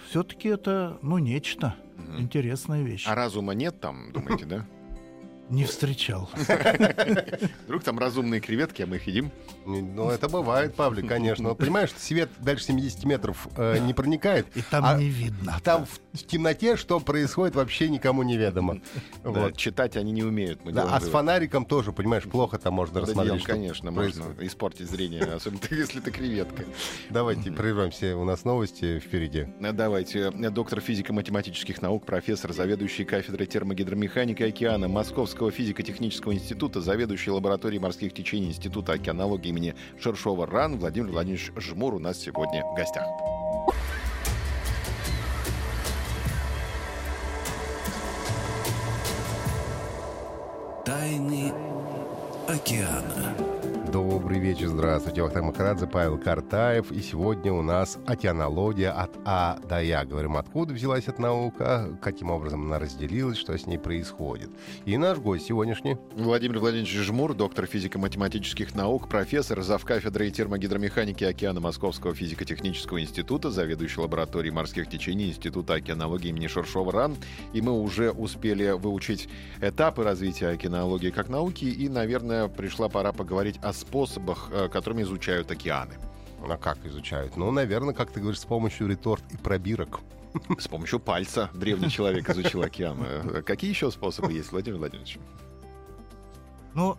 все-таки 0.10 0.50
это, 0.50 0.98
ну, 1.02 1.18
нечто, 1.18 1.76
Мгм. 1.98 2.22
интересная 2.22 2.82
вещь. 2.84 3.06
А 3.08 3.16
разума 3.16 3.54
нет 3.54 3.80
там, 3.80 4.12
думаете, 4.12 4.46
да? 4.46 4.66
Не 5.50 5.66
встречал. 5.66 6.30
Вдруг 7.66 7.84
там 7.84 8.00
разумные 8.00 8.40
креветки, 8.40 8.84
а 8.84 8.88
мы 8.88 8.96
их 8.96 9.08
едим? 9.08 9.32
Ну, 9.66 10.10
это 10.10 10.28
бывает, 10.28 10.76
Павлик, 10.76 11.08
конечно. 11.08 11.54
Понимаешь, 11.54 11.92
свет 11.98 12.30
дальше 12.40 12.66
70 12.66 13.04
метров 13.06 13.48
э, 13.58 13.78
не 13.80 13.94
проникает. 13.94 14.48
И 14.56 14.62
там 14.62 14.84
А- 14.86 14.98
не 14.98 15.10
видно. 15.10 15.58
Там 15.64 15.86
в, 15.86 16.00
в 16.18 16.26
темноте 16.26 16.76
что 16.76 17.00
происходит, 17.00 17.56
вообще 17.56 17.90
никому 17.90 18.24
неведомо. 18.24 18.82
Да, 19.24 19.30
Вот. 19.30 19.58
читать 19.58 19.98
они 19.98 20.12
не 20.12 20.24
умеют. 20.24 20.64
мы 20.66 20.72
Да, 20.72 20.88
а 20.96 21.00
с 21.00 21.08
фонариком 21.10 21.66
тоже, 21.66 21.92
понимаешь, 21.92 22.24
плохо 22.24 22.58
там 22.58 22.74
можно 22.74 22.96
Да 22.96 23.02
рассмотреть. 23.02 23.34
нет, 23.34 23.42
что 23.44 23.52
конечно, 23.52 23.94
происходит. 23.94 24.28
можно 24.30 24.48
испортить 24.48 24.90
зрение, 24.90 25.22
особенно 25.24 25.60
если 25.72 26.00
ты 26.00 26.12
креветка. 26.12 26.64
Давайте 27.10 27.52
прервемся, 27.52 28.18
у 28.18 28.24
нас 28.26 28.44
новости 28.46 29.00
впереди. 29.00 29.48
Э, 29.60 29.72
Давайте. 29.74 30.32
Доктор 30.32 30.80
физико-математических 30.82 31.82
наук, 31.82 32.06
профессор, 32.06 32.54
заведующий 32.54 33.06
кафедрой 33.06 33.46
термогидромеханики 33.48 34.44
океана 34.44 34.88
Московского 34.88 35.52
физико-технического 35.52 36.34
института, 36.34 36.82
заведующий 36.82 37.32
лабораторией 37.32 37.82
морских 37.82 38.14
течений 38.14 38.48
Института 38.50 38.94
океанологии 38.94 39.51
имени 39.52 39.76
Шершова 40.00 40.48
РАН 40.48 40.80
Владимир 40.80 41.12
Владимирович 41.12 41.52
Жмур 41.56 41.94
у 41.94 42.00
нас 42.00 42.18
сегодня 42.18 42.66
в 42.66 42.74
гостях. 42.74 43.06
Тайны 50.86 51.54
океана. 52.48 53.36
Добрый 53.92 54.40
вечер, 54.40 54.70
здравствуйте. 54.70 55.22
Вахтанг 55.22 55.48
Махарадзе, 55.48 55.86
Павел 55.86 56.18
Картаев. 56.52 56.92
И 56.92 57.02
сегодня 57.02 57.54
у 57.54 57.62
нас 57.62 57.98
океанология 58.06 58.92
от 58.92 59.12
А 59.24 59.58
до 59.70 59.82
Я. 59.82 60.04
Говорим, 60.04 60.36
откуда 60.36 60.74
взялась 60.74 61.08
эта 61.08 61.22
наука, 61.22 61.98
каким 62.02 62.30
образом 62.30 62.66
она 62.66 62.78
разделилась, 62.78 63.38
что 63.38 63.58
с 63.58 63.66
ней 63.68 63.80
происходит. 63.80 64.50
И 64.84 64.98
наш 64.98 65.18
гость 65.18 65.46
сегодняшний. 65.46 65.96
Владимир 66.14 66.60
Владимирович 66.60 66.94
Жмур, 66.94 67.36
доктор 67.36 67.68
физико-математических 67.68 68.76
наук, 68.76 69.08
профессор, 69.08 69.62
завкафедрой 69.62 70.30
термогидромеханики 70.30 71.24
океана 71.24 71.62
Московского 71.62 72.14
физико-технического 72.14 73.02
института, 73.02 73.50
заведующий 73.50 74.02
лабораторией 74.02 74.54
морских 74.54 74.90
течений 74.90 75.30
Института 75.30 75.76
океанологии 75.76 76.32
имени 76.32 76.48
Шершова 76.48 76.92
РАН. 76.92 77.16
И 77.54 77.62
мы 77.62 77.80
уже 77.80 78.12
успели 78.12 78.72
выучить 78.72 79.30
этапы 79.62 80.04
развития 80.04 80.50
океанологии 80.50 81.12
как 81.12 81.30
науки, 81.30 81.64
и, 81.64 81.88
наверное, 81.88 82.50
пришла 82.50 82.90
пора 82.90 83.14
поговорить 83.14 83.58
о 83.62 83.72
способах, 83.72 84.50
э, 84.52 84.68
которыми 84.68 85.04
изучают 85.04 85.50
океаны. 85.50 85.94
А 86.50 86.58
как 86.58 86.86
изучают? 86.86 87.38
Ну, 87.38 87.52
наверное, 87.52 87.94
как 87.94 88.12
ты 88.12 88.20
говоришь, 88.20 88.40
с 88.40 88.46
помощью 88.46 88.88
реторт 88.88 89.24
и 89.32 89.38
пробирок. 89.38 90.02
С 90.58 90.68
помощью 90.68 91.00
пальца 91.00 91.50
древний 91.54 91.90
человек 91.90 92.30
изучил 92.30 92.62
океан. 92.62 92.98
Э, 93.02 93.42
Какие 93.42 93.70
еще 93.70 93.92
способы 93.92 94.32
есть, 94.32 94.52
Владимир 94.52 94.78
Владимирович? 94.80 95.20
Ну, 96.74 96.98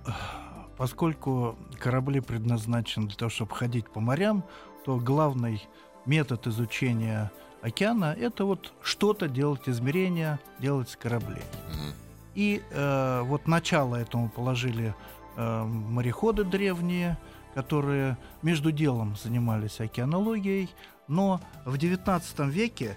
поскольку 0.76 1.56
корабли 1.78 2.20
предназначены 2.20 3.06
для 3.06 3.16
того, 3.16 3.30
чтобы 3.30 3.54
ходить 3.54 3.88
по 3.88 4.00
морям, 4.00 4.44
то 4.84 4.96
главный 4.98 5.66
метод 6.04 6.46
изучения 6.46 7.32
океана— 7.62 8.14
это 8.18 8.44
вот 8.44 8.72
что-то 8.82 9.28
делать, 9.28 9.68
измерения 9.68 10.38
делать 10.58 10.90
с 10.90 10.96
кораблей. 10.96 11.42
Мгм. 11.68 11.94
И 12.34 12.62
э, 12.70 13.22
вот 13.22 13.46
начало 13.46 13.96
этому 13.96 14.28
положили 14.28 14.94
э, 15.36 15.64
мореходы 15.64 16.44
древние, 16.44 17.18
которые 17.54 18.16
между 18.42 18.72
делом 18.72 19.16
занимались 19.16 19.80
океанологией, 19.80 20.70
но 21.08 21.40
в 21.64 21.74
XIX 21.74 22.50
веке 22.50 22.96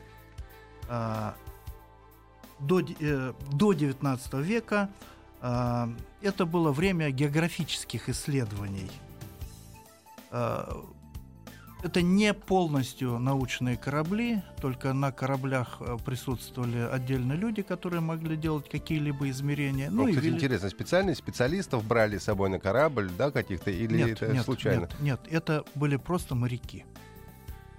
э, 0.87 1.31
до, 2.59 2.81
э, 2.81 3.33
до 3.51 3.73
XIX 3.73 4.41
века 4.41 4.89
э, 5.41 5.87
это 6.21 6.45
было 6.45 6.71
время 6.71 7.09
географических 7.09 8.09
исследований. 8.09 8.89
Э, 10.31 10.65
это 11.85 12.01
не 12.01 12.33
полностью 12.33 13.19
научные 13.19 13.77
корабли, 13.77 14.41
только 14.59 14.91
на 14.93 15.11
кораблях 15.11 15.77
э, 15.79 15.97
присутствовали 16.03 16.79
отдельные 16.79 17.37
люди, 17.37 17.61
которые 17.61 18.01
могли 18.01 18.35
делать 18.35 18.67
какие-либо 18.67 19.29
измерения. 19.29 19.91
Ну, 19.91 20.07
и 20.07 20.11
кстати, 20.11 20.25
вели- 20.25 20.33
интересно, 20.33 20.69
специальных 20.69 21.15
специалистов 21.15 21.85
брали 21.85 22.17
с 22.17 22.23
собой 22.23 22.49
на 22.49 22.59
корабль, 22.59 23.11
да, 23.15 23.29
каких-то, 23.29 23.69
или 23.69 23.97
нет, 23.97 24.21
это 24.23 24.33
нет, 24.33 24.45
случайно? 24.45 24.81
Нет, 24.81 24.95
нет, 24.99 25.19
это 25.29 25.63
были 25.75 25.97
просто 25.97 26.33
моряки. 26.33 26.85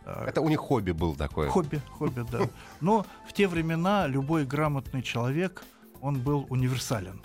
Э, 0.04 0.26
Это 0.28 0.40
у 0.40 0.48
них 0.48 0.60
хобби 0.60 0.92
был 0.92 1.16
такое. 1.16 1.48
Хобби, 1.48 1.80
хобби, 1.90 2.24
да. 2.30 2.48
Но 2.80 3.04
в 3.28 3.32
те 3.32 3.48
времена 3.48 4.06
любой 4.06 4.46
грамотный 4.46 5.02
человек, 5.02 5.64
он 6.00 6.20
был 6.20 6.46
универсален. 6.48 7.20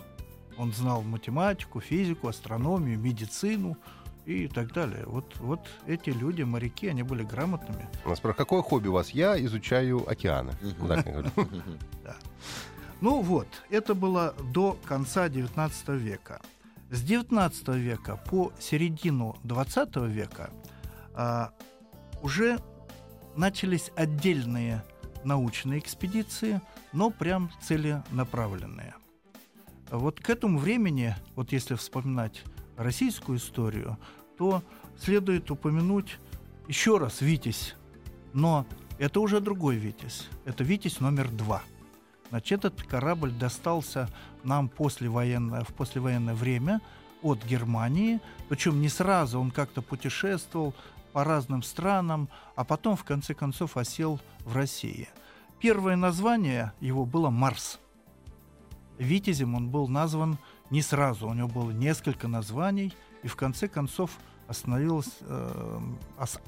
Он 0.58 0.74
знал 0.74 1.04
математику, 1.04 1.80
физику, 1.80 2.28
астрономию, 2.28 2.98
медицину 2.98 3.78
и 4.26 4.48
так 4.48 4.74
далее. 4.74 5.04
Вот, 5.06 5.36
вот 5.40 5.68
эти 5.88 6.10
люди, 6.10 6.44
моряки, 6.44 6.88
они 6.88 7.04
были 7.04 7.24
грамотными. 7.24 7.88
Нас 8.06 8.20
про 8.20 8.34
какое 8.34 8.62
хобби 8.62 8.88
у 8.88 8.94
вас? 8.94 9.12
Я 9.12 9.44
изучаю 9.46 10.10
океаны. 10.10 10.54
Ну 13.02 13.22
вот, 13.22 13.48
это 13.72 13.96
было 13.96 14.36
до 14.54 14.78
конца 14.86 15.28
XIX 15.28 15.98
века. 15.98 16.40
С 16.92 17.04
XIX 17.04 17.80
века 17.80 18.18
по 18.30 18.52
середину 18.60 19.38
XX 19.44 20.08
века 20.08 20.52
а, 21.16 21.52
уже 22.22 22.60
начались 23.36 23.92
отдельные 23.96 24.84
научные 25.24 25.80
экспедиции, 25.80 26.62
но 26.94 27.10
прям 27.10 27.52
целенаправленные. 27.62 28.94
Вот 29.90 30.20
к 30.20 30.30
этому 30.30 30.60
времени, 30.60 31.16
вот 31.36 31.52
если 31.52 31.76
вспоминать 31.76 32.44
российскую 32.84 33.38
историю, 33.38 33.98
то 34.38 34.64
следует 35.00 35.50
упомянуть 35.52 36.18
еще 36.68 36.98
раз 36.98 37.22
Витязь, 37.22 37.76
но 38.34 38.66
это 38.98 39.20
уже 39.20 39.40
другой 39.40 39.76
Витязь, 39.76 40.30
это 40.46 40.64
Витязь 40.64 41.00
номер 41.00 41.30
два. 41.30 41.64
Значит, 42.30 42.66
этот 42.66 42.84
корабль 42.84 43.32
достался 43.32 44.10
нам 44.44 44.70
послевоенное, 44.70 45.64
в 45.64 45.74
послевоенное 45.74 46.34
время 46.34 46.82
от 47.22 47.44
Германии, 47.46 48.22
причем 48.48 48.80
не 48.80 48.90
сразу, 48.90 49.40
он 49.40 49.52
как-то 49.52 49.82
путешествовал 49.82 50.74
по 51.12 51.24
разным 51.24 51.62
странам, 51.62 52.30
а 52.56 52.64
потом, 52.64 52.96
в 52.96 53.04
конце 53.04 53.34
концов, 53.34 53.76
осел 53.76 54.20
в 54.46 54.56
России. 54.56 55.10
Первое 55.60 55.96
название 55.96 56.74
его 56.80 57.06
было 57.06 57.30
«Марс». 57.30 57.80
Витязем 58.98 59.56
он 59.56 59.70
был 59.70 59.88
назван 59.88 60.38
не 60.72 60.82
сразу, 60.82 61.28
у 61.28 61.34
него 61.34 61.50
было 61.50 61.72
несколько 61.72 62.28
названий, 62.28 62.94
и 63.24 63.28
в 63.28 63.36
конце 63.36 63.68
концов 63.68 64.18
остановилось, 64.48 65.12
э, 65.22 65.80
ос, 66.18 66.40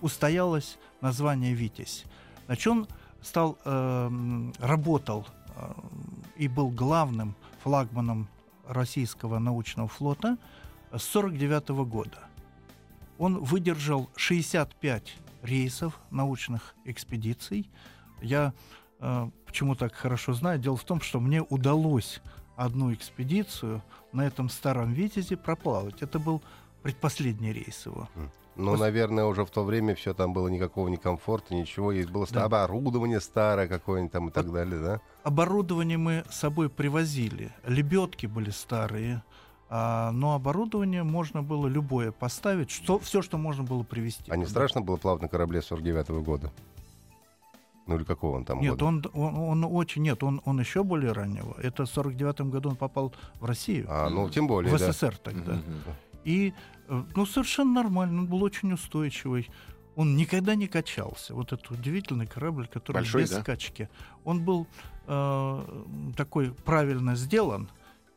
устоялось 0.00 0.78
название 1.00 1.54
Витязь. 1.54 2.04
Значит, 2.46 2.66
он 2.66 2.88
стал, 3.22 3.58
э, 3.64 4.50
работал 4.58 5.26
э, 5.56 5.72
и 6.36 6.48
был 6.48 6.68
главным 6.68 7.34
флагманом 7.62 8.28
российского 8.66 9.38
научного 9.38 9.88
флота 9.88 10.36
с 10.92 11.02
49 11.02 11.84
года. 11.86 12.18
Он 13.18 13.42
выдержал 13.42 14.10
65 14.16 15.16
рейсов 15.42 15.98
научных 16.10 16.74
экспедиций. 16.84 17.70
Я 18.20 18.52
э, 19.00 19.30
почему 19.46 19.76
так 19.76 19.94
хорошо 19.94 20.34
знаю? 20.34 20.58
Дело 20.58 20.76
в 20.76 20.84
том, 20.84 21.00
что 21.00 21.20
мне 21.20 21.42
удалось 21.42 22.20
одну 22.64 22.92
экспедицию 22.92 23.82
на 24.12 24.26
этом 24.26 24.48
старом 24.48 24.92
«Витязе» 24.92 25.36
проплавать. 25.36 26.02
Это 26.02 26.18
был 26.18 26.42
предпоследний 26.82 27.52
рейс 27.52 27.86
его. 27.86 28.08
Ну, 28.54 28.76
наверное, 28.76 29.24
уже 29.24 29.44
в 29.44 29.50
то 29.50 29.64
время 29.64 29.94
все 29.94 30.12
там 30.12 30.32
было 30.34 30.48
никакого 30.48 30.88
ни 30.88 30.96
комфорта, 30.96 31.54
ничего. 31.54 31.90
И 31.92 32.04
было 32.04 32.26
да. 32.30 32.44
оборудование 32.44 33.20
старое 33.20 33.66
какое-нибудь 33.66 34.12
там 34.12 34.28
и 34.28 34.30
так 34.30 34.52
далее, 34.52 34.80
да? 34.80 35.00
Оборудование 35.22 35.96
мы 35.96 36.24
с 36.30 36.36
собой 36.36 36.68
привозили. 36.68 37.50
Лебедки 37.66 38.26
были 38.26 38.50
старые. 38.50 39.22
А, 39.70 40.10
но 40.10 40.34
оборудование 40.34 41.02
можно 41.02 41.42
было 41.42 41.66
любое 41.66 42.12
поставить, 42.12 42.70
что, 42.70 42.98
все, 42.98 43.22
что 43.22 43.38
можно 43.38 43.64
было 43.64 43.84
привезти. 43.84 44.30
А 44.30 44.36
не 44.36 44.44
страшно 44.44 44.82
было 44.82 44.96
плавать 44.96 45.22
на 45.22 45.28
корабле 45.28 45.62
49 45.62 46.08
-го 46.08 46.22
года? 46.22 46.52
Ну 47.86 47.96
или 47.96 48.04
какого 48.04 48.36
он 48.36 48.44
там 48.44 48.60
нет, 48.60 48.72
года? 48.72 48.84
Он, 48.84 49.04
он, 49.14 49.64
он 49.64 49.64
очень... 49.64 50.02
Нет, 50.02 50.22
он, 50.22 50.40
он 50.44 50.60
еще 50.60 50.84
более 50.84 51.12
раннего. 51.12 51.56
Это 51.60 51.84
в 51.84 51.96
49-м 51.96 52.50
году 52.50 52.70
он 52.70 52.76
попал 52.76 53.12
в 53.40 53.44
Россию. 53.44 53.86
А, 53.88 54.08
ну 54.08 54.28
тем 54.30 54.46
более, 54.46 54.72
В 54.72 54.78
да. 54.78 54.92
СССР 54.92 55.18
тогда. 55.18 55.54
Mm-hmm. 55.54 55.94
И, 56.24 56.54
э, 56.88 57.02
ну, 57.16 57.26
совершенно 57.26 57.72
нормально. 57.72 58.20
Он 58.20 58.26
был 58.26 58.42
очень 58.42 58.72
устойчивый. 58.72 59.50
Он 59.96 60.16
никогда 60.16 60.54
не 60.54 60.68
качался. 60.68 61.34
Вот 61.34 61.52
этот 61.52 61.70
удивительный 61.70 62.26
корабль, 62.26 62.66
который 62.66 62.98
Большой, 62.98 63.22
без 63.22 63.30
да? 63.30 63.40
скачки. 63.40 63.88
Он 64.24 64.44
был 64.44 64.66
э, 65.06 65.84
такой 66.16 66.52
правильно 66.52 67.16
сделан 67.16 67.68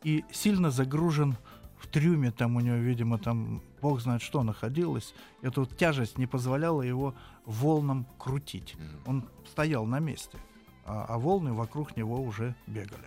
и 0.03 0.23
сильно 0.31 0.69
загружен 0.69 1.35
в 1.77 1.87
трюме, 1.87 2.31
там 2.31 2.55
у 2.55 2.59
него, 2.59 2.77
видимо, 2.77 3.17
там 3.17 3.61
бог 3.85 4.01
знает 4.01 4.23
что 4.23 4.41
находилось. 4.41 5.13
Эта 5.43 5.63
тяжесть 5.67 6.17
не 6.17 6.25
позволяла 6.25 6.81
его 6.81 7.13
волнам 7.45 8.07
крутить. 8.17 8.75
Он 9.05 9.29
стоял 9.51 9.85
на 9.85 9.99
месте, 9.99 10.39
а, 10.85 11.05
а 11.07 11.19
волны 11.19 11.53
вокруг 11.53 11.95
него 11.95 12.19
уже 12.19 12.55
бегали. 12.65 13.05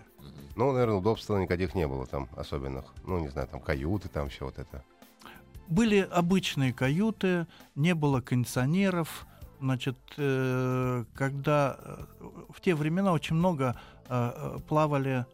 Ну, 0.54 0.70
наверное, 0.70 0.98
удобства 0.98 1.36
никаких 1.36 1.74
не 1.74 1.88
было 1.88 2.06
там 2.06 2.28
особенных. 2.36 2.84
Ну, 3.04 3.18
не 3.18 3.28
знаю, 3.28 3.48
там 3.48 3.60
каюты, 3.60 4.08
там 4.08 4.28
все 4.28 4.44
вот 4.44 4.58
это. 4.60 4.84
Были 5.66 5.98
обычные 5.98 6.72
каюты, 6.72 7.48
не 7.74 7.94
было 7.96 8.20
кондиционеров. 8.20 9.26
Значит, 9.60 9.98
э, 10.16 11.04
когда 11.12 11.76
э, 11.76 12.04
в 12.50 12.60
те 12.60 12.76
времена 12.76 13.12
очень 13.12 13.34
много 13.34 13.74
э, 14.08 14.58
плавали 14.68 15.26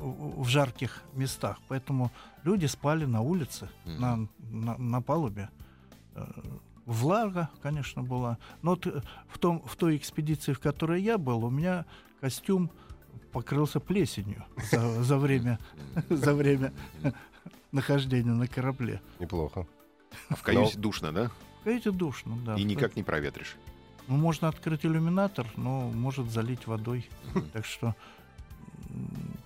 в 0.00 0.48
жарких 0.48 1.02
местах, 1.14 1.58
поэтому 1.68 2.10
люди 2.44 2.66
спали 2.66 3.04
на 3.04 3.20
улице, 3.20 3.68
mm-hmm. 3.84 3.98
на, 3.98 4.28
на, 4.50 4.78
на 4.78 5.02
палубе. 5.02 5.48
Влага, 6.86 7.50
конечно, 7.62 8.02
была. 8.02 8.38
Но 8.62 8.76
в, 9.28 9.38
том, 9.38 9.62
в 9.64 9.76
той 9.76 9.96
экспедиции, 9.96 10.52
в 10.52 10.58
которой 10.58 11.02
я 11.02 11.18
был, 11.18 11.44
у 11.44 11.50
меня 11.50 11.84
костюм 12.20 12.70
покрылся 13.32 13.78
плесенью 13.80 14.44
за, 14.70 15.02
за 15.02 15.18
время, 15.18 15.58
за 16.10 16.34
время 16.34 16.72
нахождения 17.72 18.32
на 18.32 18.48
корабле. 18.48 19.00
Неплохо. 19.18 19.66
А 20.28 20.34
в 20.34 20.42
каюте 20.42 20.76
но... 20.76 20.82
душно, 20.82 21.12
да? 21.12 21.30
В 21.60 21.64
каюте 21.64 21.90
душно, 21.90 22.36
да. 22.44 22.56
И 22.56 22.64
никак 22.64 22.96
не 22.96 23.02
проветришь. 23.02 23.56
Ну, 24.08 24.16
можно 24.16 24.48
открыть 24.48 24.84
иллюминатор, 24.84 25.46
но 25.56 25.90
может 25.90 26.30
залить 26.30 26.66
водой. 26.66 27.08
Так 27.52 27.64
что 27.64 27.94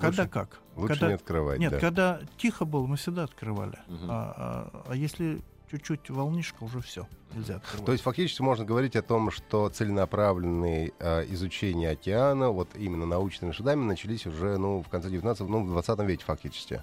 когда 0.04 0.22
лучше, 0.22 0.32
как. 0.32 0.60
Лучше 0.76 0.94
когда, 0.94 1.08
не 1.08 1.14
открывать. 1.14 1.58
Нет, 1.60 1.72
да. 1.72 1.78
когда 1.78 2.20
тихо 2.38 2.64
было, 2.64 2.86
мы 2.86 2.96
всегда 2.96 3.24
открывали. 3.24 3.78
Угу. 3.88 4.06
А, 4.08 4.70
а, 4.72 4.84
а 4.88 4.94
если 4.96 5.40
чуть-чуть 5.70 6.10
волнишка, 6.10 6.62
уже 6.62 6.80
все, 6.80 7.08
нельзя 7.34 7.56
открывать. 7.56 7.86
То 7.86 7.92
есть 7.92 8.04
фактически 8.04 8.42
можно 8.42 8.64
говорить 8.64 8.96
о 8.96 9.02
том, 9.02 9.30
что 9.30 9.68
целенаправленные 9.68 10.92
э, 10.98 11.24
изучения 11.32 11.90
океана, 11.90 12.50
вот 12.50 12.70
именно 12.76 13.06
научными 13.06 13.52
судами, 13.52 13.84
начались 13.84 14.26
уже 14.26 14.56
ну, 14.58 14.82
в 14.82 14.88
конце 14.88 15.10
19 15.10 15.48
ну, 15.48 15.64
в 15.64 15.70
20 15.70 16.00
веке 16.00 16.24
фактически. 16.24 16.82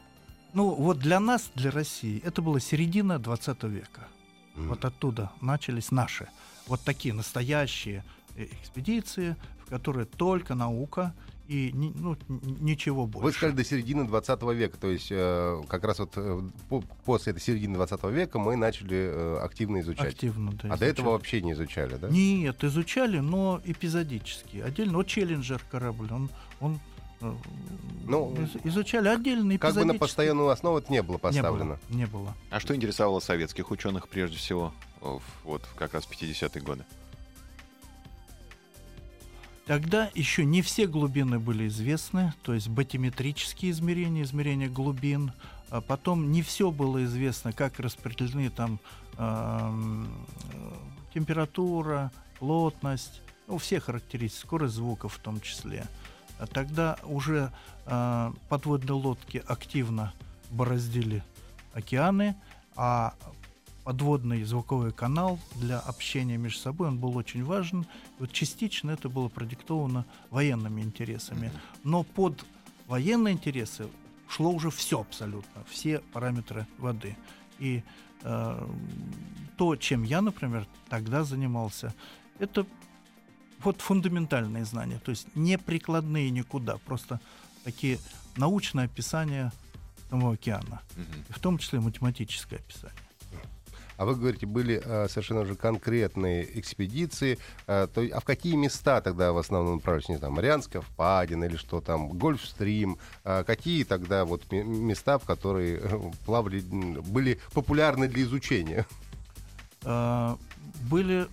Ну 0.54 0.74
вот 0.74 1.00
для 1.00 1.20
нас, 1.20 1.50
для 1.56 1.72
России, 1.72 2.22
это 2.26 2.42
была 2.42 2.60
середина 2.60 3.20
20 3.20 3.64
века. 3.64 4.08
Mm. 4.56 4.68
Вот 4.68 4.84
оттуда 4.84 5.32
начались 5.40 5.92
наши 5.92 6.28
вот 6.68 6.82
такие 6.82 7.14
настоящие 7.14 8.04
э, 8.36 8.46
экспедиции, 8.62 9.36
в 9.66 9.70
которые 9.70 10.06
только 10.06 10.56
наука 10.56 11.14
и 11.48 11.72
ну, 11.74 12.18
ничего 12.60 13.08
больше. 13.08 13.26
Вы 13.26 13.32
сказали 13.34 13.56
до 13.56 13.64
середины 13.64 14.08
20 14.08 14.42
века, 14.54 14.78
то 14.78 14.88
есть 14.88 15.08
э, 15.12 15.62
как 15.68 15.84
раз 15.84 16.00
вот 16.00 16.14
э, 16.16 16.42
по, 16.70 16.82
после 17.06 17.32
этой 17.32 17.42
середины 17.42 17.76
20 17.76 18.04
века 18.06 18.40
мы 18.40 18.56
начали 18.56 19.12
э, 19.12 19.40
активно 19.42 19.82
изучать. 19.82 20.14
Активно, 20.14 20.52
да. 20.52 20.58
А 20.64 20.68
изучали. 20.68 20.80
до 20.80 20.86
этого 20.86 21.10
вообще 21.12 21.42
не 21.42 21.52
изучали, 21.52 21.96
да? 21.96 22.10
Нет, 22.10 22.64
изучали, 22.64 23.20
но 23.20 23.62
эпизодически. 23.66 24.58
Отдельно. 24.58 24.98
Вот 24.98 25.08
Челленджер 25.08 25.62
корабль, 25.70 26.08
он, 26.12 26.30
он 26.60 26.80
э, 27.20 27.34
ну, 28.06 28.36
изучали 28.64 29.10
отдельно 29.10 29.58
Как 29.58 29.74
бы 29.74 29.86
на 29.86 29.96
постоянную 29.96 30.50
основу 30.50 30.78
это 30.78 30.92
не 30.92 31.04
было 31.04 31.18
поставлено. 31.18 31.80
Не 31.90 31.96
было. 31.96 32.00
Не 32.00 32.06
было. 32.06 32.36
А 32.50 32.60
что 32.60 32.76
интересовало 32.76 33.20
советских 33.20 33.72
ученых 33.72 34.08
прежде 34.08 34.38
всего 34.38 34.74
вот 35.44 35.68
как 35.76 35.94
раз 35.94 36.06
в 36.06 36.12
50-е 36.12 36.62
годы? 36.62 36.86
Тогда 39.66 40.10
еще 40.16 40.44
не 40.44 40.62
все 40.62 40.88
глубины 40.88 41.40
были 41.40 41.68
известны, 41.68 42.34
то 42.42 42.54
есть 42.54 42.68
батиметрические 42.68 43.72
измерения, 43.72 44.24
измерения 44.24 44.70
глубин. 44.70 45.32
А 45.70 45.80
потом 45.80 46.32
не 46.32 46.42
все 46.42 46.72
было 46.72 47.04
известно, 47.06 47.54
как 47.54 47.80
распределены 47.80 48.50
там 48.50 48.80
э, 49.18 50.06
температура, 51.14 52.12
плотность, 52.40 53.22
ну, 53.48 53.58
все 53.58 53.80
характеристики, 53.80 54.42
скорость 54.42 54.76
звука 54.76 55.08
в 55.08 55.18
том 55.20 55.40
числе. 55.40 55.86
А 56.40 56.48
тогда 56.48 56.98
уже 57.04 57.54
э, 57.86 58.32
подводные 58.50 58.96
лодки 58.96 59.44
активно 59.48 60.12
бороздили 60.50 61.24
океаны, 61.74 62.36
а 62.76 63.14
подводный 63.84 64.44
звуковой 64.44 64.92
канал 64.92 65.40
для 65.56 65.80
общения 65.80 66.38
между 66.38 66.60
собой, 66.60 66.90
он 66.90 67.00
был 67.00 67.18
очень 67.18 67.44
важен. 67.44 67.86
Вот 68.20 68.32
частично 68.32 68.92
это 68.92 69.10
было 69.10 69.28
продиктовано 69.28 70.06
военными 70.30 70.82
интересами. 70.82 71.52
Но 71.84 72.04
под 72.04 72.46
военные 72.88 73.34
интересы 73.34 73.88
шло 74.30 74.52
уже 74.52 74.70
все 74.70 75.02
абсолютно, 75.02 75.64
все 75.70 76.00
параметры 76.14 76.68
воды. 76.78 77.18
И 77.60 77.84
э, 78.24 78.68
то, 79.58 79.76
чем 79.76 80.04
я, 80.04 80.22
например, 80.22 80.68
тогда 80.90 81.24
занимался, 81.24 81.94
это 82.40 82.66
вот 83.64 83.82
фундаментальные 83.82 84.66
знания, 84.66 85.00
то 85.04 85.12
есть 85.12 85.28
не 85.36 85.58
прикладные 85.58 86.32
никуда, 86.32 86.78
просто 86.78 87.20
такие 87.64 88.00
научные 88.36 88.86
описания 88.86 89.52
самого 90.10 90.34
океана, 90.34 90.82
в 91.30 91.40
том 91.40 91.58
числе 91.58 91.80
математическое 91.80 92.58
описание. 92.58 93.11
А 94.02 94.06
вы 94.06 94.16
говорите, 94.16 94.48
были 94.48 94.82
э, 94.84 95.08
совершенно 95.10 95.42
уже 95.42 95.54
конкретные 95.54 96.60
экспедиции. 96.60 97.38
Э, 97.68 97.86
то, 97.86 98.02
а 98.02 98.20
в 98.20 98.24
какие 98.24 98.56
места 98.56 99.00
тогда 99.00 99.32
в 99.32 99.38
основном 99.38 99.76
направились? 99.76 100.10
Не 100.10 100.18
знаю, 100.18 100.34
Марианская 100.34 100.82
впадина 100.82 101.44
или 101.44 101.56
что 101.56 101.82
там, 101.82 102.10
Гольфстрим. 102.10 102.98
Э, 103.24 103.44
какие 103.44 103.84
тогда 103.84 104.26
вот 104.26 104.52
места, 104.52 105.20
в 105.20 105.26
которые 105.26 105.82
э, 105.84 106.00
плавали, 106.26 106.62
были 106.62 107.40
популярны 107.54 108.08
для 108.08 108.24
изучения? 108.24 108.88
Были, 109.84 111.28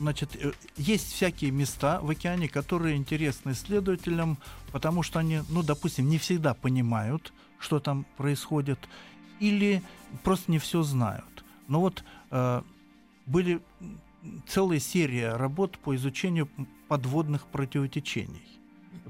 значит, 0.00 0.34
э, 0.34 0.50
есть 0.76 1.12
всякие 1.12 1.52
места 1.52 2.00
в 2.00 2.10
океане, 2.10 2.48
которые 2.48 2.96
интересны 2.96 3.52
исследователям, 3.52 4.38
потому 4.72 5.04
что 5.04 5.20
они, 5.20 5.42
ну, 5.50 5.62
допустим, 5.62 6.08
не 6.08 6.18
всегда 6.18 6.54
понимают, 6.54 7.32
что 7.60 7.78
там 7.78 8.04
происходит, 8.16 8.80
или 9.38 9.84
просто 10.24 10.50
не 10.50 10.58
все 10.58 10.82
знают. 10.82 11.37
Но 11.68 11.80
вот 11.80 12.04
э, 12.30 12.62
были 13.26 13.62
целая 14.46 14.78
серия 14.80 15.36
работ 15.36 15.78
по 15.78 15.94
изучению 15.94 16.48
подводных 16.88 17.46
противотечений. 17.46 18.42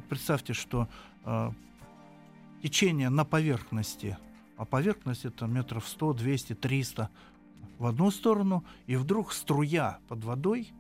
Представьте, 0.09 0.53
что 0.53 0.89
э, 1.25 1.51
течение 2.63 3.09
на 3.09 3.25
поверхности, 3.25 4.19
а 4.57 4.65
поверхность 4.65 5.25
это 5.25 5.47
метров 5.47 5.89
100, 5.89 6.15
200, 6.15 6.55
300 6.55 7.11
в 7.79 7.87
одну 7.87 8.11
сторону, 8.11 8.65
и 8.87 8.97
вдруг 8.97 9.33
струя 9.33 9.99
под 10.09 10.25
водой 10.25 10.73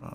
э, 0.00 0.06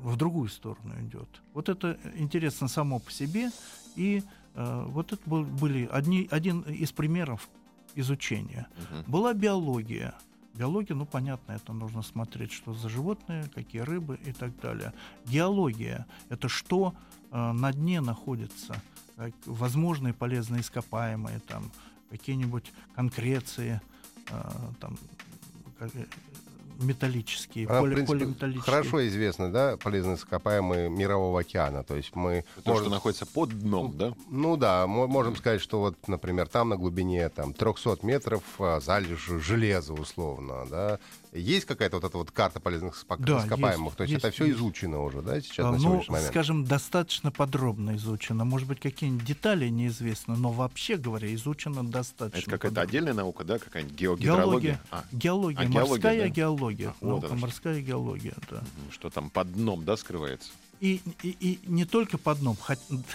в 0.00 0.16
другую 0.16 0.48
сторону 0.48 0.94
идет. 1.00 1.28
Вот 1.52 1.68
это 1.68 1.98
интересно 2.16 2.68
само 2.68 2.98
по 2.98 3.10
себе, 3.12 3.50
и 3.94 4.22
Э, 4.54 4.84
вот 4.86 5.12
это 5.12 5.22
были 5.28 5.88
одни, 5.90 6.28
один 6.30 6.60
из 6.62 6.92
примеров 6.92 7.48
изучения. 7.94 8.66
Угу. 8.76 9.10
Была 9.10 9.34
биология. 9.34 10.14
Биология, 10.54 10.94
ну 10.94 11.06
понятно, 11.06 11.52
это 11.52 11.72
нужно 11.72 12.02
смотреть, 12.02 12.52
что 12.52 12.74
за 12.74 12.88
животные, 12.88 13.48
какие 13.54 13.82
рыбы 13.82 14.18
и 14.24 14.32
так 14.32 14.58
далее. 14.60 14.92
Геология— 15.26 16.06
это 16.28 16.48
что 16.48 16.94
э, 17.30 17.52
на 17.52 17.72
дне 17.72 18.00
находится, 18.00 18.74
как 19.16 19.32
возможные 19.46 20.12
полезные 20.12 20.60
ископаемые, 20.60 21.40
там 21.40 21.70
какие-нибудь 22.10 22.70
конкреции, 22.94 23.80
э, 24.28 24.50
там 24.78 24.98
металлические, 26.80 27.66
Она, 27.66 27.80
поле, 27.80 27.94
принципе, 27.94 28.18
полиметаллические. 28.18 28.74
Хорошо 28.74 29.06
известно, 29.08 29.50
да, 29.50 29.76
полезные 29.76 30.16
ископаемые 30.16 30.88
мирового 30.90 31.40
океана. 31.40 31.82
То 31.82 31.96
есть 31.96 32.14
мы... 32.14 32.44
То, 32.64 32.70
можем, 32.70 32.84
что 32.84 32.94
находится 32.94 33.26
под 33.26 33.50
дном, 33.58 33.96
да? 33.96 34.14
Ну 34.30 34.56
да, 34.56 34.86
мы 34.86 35.08
можем 35.08 35.36
сказать, 35.36 35.60
что 35.60 35.80
вот, 35.80 35.96
например, 36.08 36.48
там 36.48 36.70
на 36.70 36.76
глубине 36.76 37.28
там, 37.28 37.52
300 37.52 37.98
метров 38.02 38.42
а, 38.58 38.80
залежь 38.80 39.26
железа 39.26 39.92
условно, 39.92 40.66
да, 40.70 40.98
есть 41.32 41.64
какая-то 41.64 41.96
вот 41.96 42.04
эта 42.04 42.18
вот 42.18 42.30
карта 42.30 42.60
полезных 42.60 42.94
да, 43.18 43.38
ископаемых? 43.40 43.86
Есть, 43.86 43.96
То 43.96 44.02
есть, 44.04 44.12
есть 44.12 44.24
это 44.24 44.34
все 44.34 44.44
есть. 44.44 44.58
изучено 44.58 45.00
уже, 45.00 45.22
да, 45.22 45.40
сейчас 45.40 45.66
а, 45.66 45.72
на 45.72 45.78
ну, 45.78 46.02
момент? 46.06 46.28
скажем, 46.28 46.64
достаточно 46.64 47.30
подробно 47.30 47.96
изучено. 47.96 48.44
Может 48.44 48.68
быть, 48.68 48.80
какие-нибудь 48.80 49.24
детали 49.24 49.68
неизвестны, 49.68 50.36
но 50.36 50.50
вообще 50.52 50.96
говоря, 50.96 51.34
изучено 51.34 51.84
достаточно. 51.84 52.38
Это 52.38 52.50
какая-то 52.50 52.82
отдельная 52.82 53.14
наука, 53.14 53.44
да, 53.44 53.58
какая-нибудь 53.58 53.96
геогидрология? 53.96 54.72
Геология, 54.72 54.80
а. 54.90 55.04
геология, 55.12 55.66
а, 55.66 55.68
морская 55.68 56.22
да? 56.22 56.28
геология, 56.28 56.94
а, 57.00 57.04
наука 57.04 57.28
вот 57.28 57.40
морская 57.40 57.74
что. 57.74 57.82
геология, 57.82 58.34
да. 58.50 58.62
Что 58.90 59.08
там 59.08 59.30
под 59.30 59.52
дном, 59.54 59.84
да, 59.84 59.96
скрывается? 59.96 60.50
И, 60.80 61.00
и, 61.22 61.36
и 61.38 61.60
не 61.66 61.84
только 61.84 62.18
под 62.18 62.40
дном, 62.40 62.56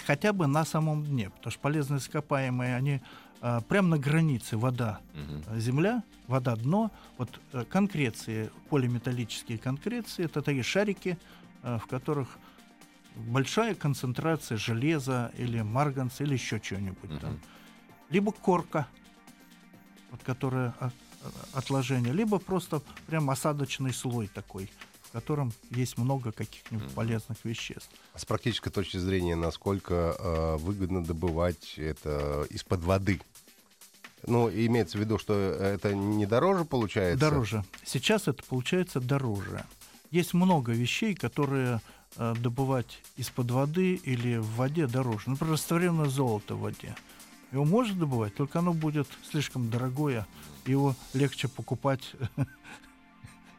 хотя 0.05 0.33
бы 0.33 0.47
на 0.47 0.65
самом 0.65 1.05
дне, 1.05 1.29
потому 1.29 1.51
что 1.51 1.59
полезные 1.59 1.99
ископаемые, 1.99 2.75
они 2.75 3.01
а, 3.41 3.61
прямо 3.61 3.89
на 3.89 3.99
границе 3.99 4.57
вода, 4.57 4.99
угу. 5.13 5.59
земля, 5.59 6.03
вода, 6.27 6.55
дно. 6.55 6.91
Вот 7.17 7.39
а, 7.53 7.65
конкреции, 7.65 8.49
полиметаллические 8.69 9.57
конкреции, 9.57 10.25
это 10.25 10.41
такие 10.41 10.63
шарики, 10.63 11.17
а, 11.63 11.77
в 11.77 11.85
которых 11.87 12.37
большая 13.15 13.75
концентрация 13.75 14.57
железа 14.57 15.31
или 15.37 15.61
марганца 15.61 16.23
или 16.23 16.33
еще 16.33 16.59
чего-нибудь 16.59 17.11
угу. 17.11 17.19
там. 17.19 17.39
Либо 18.09 18.31
корка, 18.31 18.87
вот, 20.11 20.23
которая 20.23 20.73
отложение, 21.53 22.13
либо 22.13 22.39
просто 22.39 22.81
прям 23.07 23.29
осадочный 23.29 23.93
слой 23.93 24.27
такой 24.27 24.69
в 25.09 25.11
котором 25.11 25.53
есть 25.71 25.97
много 25.97 26.31
каких-нибудь 26.31 26.89
полезных 26.91 27.37
веществ. 27.43 27.89
А 28.13 28.19
с 28.19 28.25
практической 28.25 28.69
точки 28.69 28.97
зрения, 28.97 29.35
насколько 29.35 30.15
э, 30.17 30.57
выгодно 30.57 31.03
добывать 31.03 31.75
это 31.77 32.45
из-под 32.49 32.81
воды? 32.81 33.21
Ну, 34.25 34.49
имеется 34.49 34.97
в 34.97 35.01
виду, 35.01 35.17
что 35.17 35.33
это 35.33 35.93
не 35.93 36.25
дороже 36.25 36.65
получается? 36.65 37.19
Дороже. 37.19 37.63
Сейчас 37.85 38.27
это 38.27 38.43
получается 38.43 38.99
дороже. 38.99 39.63
Есть 40.11 40.33
много 40.33 40.71
вещей, 40.71 41.13
которые 41.13 41.81
э, 42.15 42.33
добывать 42.39 43.01
из-под 43.15 43.51
воды 43.51 43.95
или 43.95 44.37
в 44.37 44.55
воде 44.55 44.87
дороже. 44.87 45.29
Например, 45.29 45.53
растворенное 45.53 46.07
золото 46.07 46.55
в 46.55 46.61
воде. 46.61 46.95
Его 47.51 47.63
можно 47.63 47.97
добывать, 47.97 48.35
только 48.35 48.59
оно 48.59 48.73
будет 48.73 49.07
слишком 49.29 49.69
дорогое. 49.69 50.27
Его 50.65 50.95
легче 51.13 51.47
покупать 51.47 52.11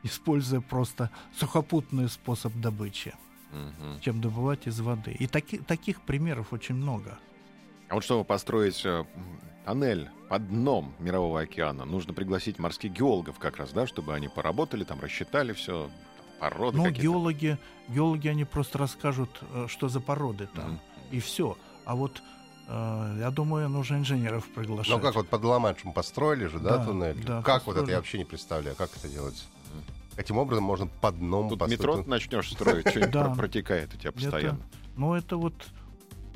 используя 0.02 0.60
просто 0.60 1.10
сухопутный 1.36 2.08
способ 2.08 2.54
добычи, 2.54 3.14
угу. 3.52 4.00
чем 4.00 4.20
добывать 4.20 4.66
из 4.66 4.80
воды. 4.80 5.12
И 5.12 5.26
таки, 5.26 5.58
таких 5.58 6.00
примеров 6.02 6.52
очень 6.52 6.74
много. 6.74 7.18
А 7.88 7.94
вот 7.94 8.04
чтобы 8.04 8.24
построить 8.24 8.84
э, 8.84 9.04
тоннель 9.64 10.10
под 10.28 10.48
дном 10.48 10.94
Мирового 10.98 11.40
океана, 11.40 11.84
нужно 11.84 12.12
пригласить 12.12 12.58
морских 12.58 12.92
геологов 12.92 13.38
как 13.38 13.56
раз, 13.56 13.70
да, 13.70 13.86
чтобы 13.86 14.14
они 14.14 14.28
поработали, 14.28 14.84
там 14.84 15.00
рассчитали 15.00 15.52
все, 15.52 15.90
породы 16.38 16.76
Ну, 16.76 16.90
геологи, 16.90 17.58
геологи, 17.88 18.28
они 18.28 18.44
просто 18.44 18.78
расскажут, 18.78 19.30
э, 19.52 19.66
что 19.68 19.88
за 19.88 20.00
породы 20.00 20.48
там, 20.54 20.72
mm 20.72 20.78
и 21.10 21.20
все. 21.20 21.56
А 21.86 21.94
вот 21.94 22.22
э, 22.68 23.16
я 23.20 23.30
думаю, 23.30 23.70
нужно 23.70 23.96
инженеров 23.96 24.46
приглашать. 24.54 24.94
Ну 24.94 25.00
как 25.00 25.14
вот 25.14 25.26
под 25.28 25.42
Ла-Маншем 25.42 25.94
построили 25.94 26.44
же, 26.44 26.58
да, 26.58 26.76
да 26.76 26.84
туннель? 26.84 27.24
Да, 27.24 27.40
как 27.40 27.64
построили. 27.64 27.78
вот 27.78 27.82
это 27.84 27.90
я 27.92 27.96
вообще 27.96 28.18
не 28.18 28.26
представляю, 28.26 28.76
как 28.76 28.94
это 28.94 29.08
делается? 29.08 29.44
Каким 30.18 30.36
образом 30.38 30.64
можно 30.64 30.88
под 30.88 31.20
дном 31.20 31.48
Тут 31.48 31.60
построить? 31.60 31.80
метро 31.80 32.02
начнешь 32.04 32.50
строить, 32.50 32.88
что-нибудь 32.88 33.38
протекает 33.38 33.94
у 33.94 33.98
тебя 33.98 34.10
постоянно. 34.10 34.58
Ну, 34.96 35.14
это 35.14 35.36
вот 35.36 35.54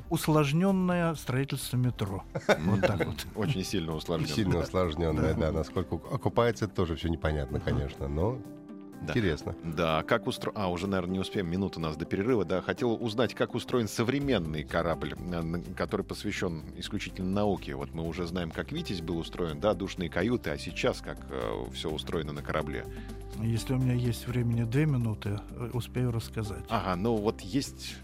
усложненное 0.09 1.13
строительство 1.15 1.75
метро. 1.75 2.23
Вот 2.59 2.79
так 2.79 3.05
вот. 3.05 3.27
Очень 3.35 3.65
сильно 3.65 3.93
усложненное. 3.93 4.33
Сильно 4.33 4.59
усложненное, 4.59 5.33
да. 5.33 5.51
Насколько 5.51 5.95
окупается, 5.95 6.63
это 6.63 6.75
тоже 6.75 6.95
все 6.95 7.09
непонятно, 7.09 7.59
конечно. 7.59 8.07
Но 8.07 8.39
да. 9.05 9.13
Интересно. 9.13 9.55
Да, 9.63 10.03
как 10.03 10.27
устроен... 10.27 10.57
А, 10.57 10.69
уже, 10.69 10.87
наверное, 10.87 11.13
не 11.13 11.19
успеем, 11.19 11.49
минут 11.49 11.77
у 11.77 11.79
нас 11.79 11.95
до 11.97 12.05
перерыва. 12.05 12.45
Да, 12.45 12.61
хотел 12.61 12.93
узнать, 12.93 13.33
как 13.33 13.55
устроен 13.55 13.87
современный 13.87 14.63
корабль, 14.63 15.15
который 15.75 16.05
посвящен 16.05 16.63
исключительно 16.77 17.29
науке. 17.29 17.75
Вот 17.75 17.93
мы 17.93 18.03
уже 18.07 18.25
знаем, 18.25 18.51
как 18.51 18.71
«Витязь» 18.71 19.01
был 19.01 19.17
устроен, 19.17 19.59
да, 19.59 19.73
душные 19.73 20.09
каюты, 20.09 20.49
а 20.49 20.57
сейчас 20.57 21.01
как 21.01 21.17
э, 21.29 21.65
все 21.73 21.89
устроено 21.89 22.33
на 22.33 22.41
корабле. 22.41 22.85
Если 23.41 23.73
у 23.73 23.77
меня 23.77 23.93
есть 23.93 24.27
времени 24.27 24.63
две 24.63 24.85
минуты, 24.85 25.39
э, 25.51 25.69
успею 25.73 26.11
рассказать. 26.11 26.63
Ага, 26.69 26.95
ну 26.95 27.15
вот 27.15 27.41
есть 27.41 27.95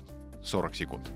40 0.43 0.75
секунд. 0.75 1.12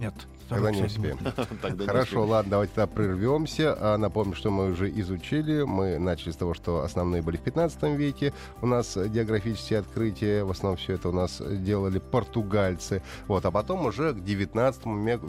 Нет. 0.00 0.14
Тогда 0.48 0.70
не 0.70 0.82
успеем. 0.82 1.18
Хорошо, 1.86 2.24
ладно, 2.24 2.52
давайте 2.52 2.72
тогда 2.74 2.92
прервемся. 2.92 3.76
А, 3.78 3.96
напомню, 3.98 4.34
что 4.34 4.50
мы 4.50 4.70
уже 4.70 4.90
изучили. 4.90 5.62
Мы 5.62 5.98
начали 5.98 6.30
с 6.30 6.36
того, 6.36 6.54
что 6.54 6.82
основные 6.82 7.22
были 7.22 7.36
в 7.36 7.42
15 7.42 7.82
веке. 7.96 8.32
У 8.62 8.66
нас 8.66 8.96
географические 8.96 9.80
открытия, 9.80 10.44
в 10.44 10.50
основном 10.50 10.76
все 10.78 10.94
это 10.94 11.10
у 11.10 11.12
нас 11.12 11.40
делали 11.40 11.98
португальцы. 11.98 13.02
Вот, 13.26 13.44
а 13.44 13.50
потом 13.50 13.86
уже 13.86 14.14
к 14.14 14.24
19 14.24 14.86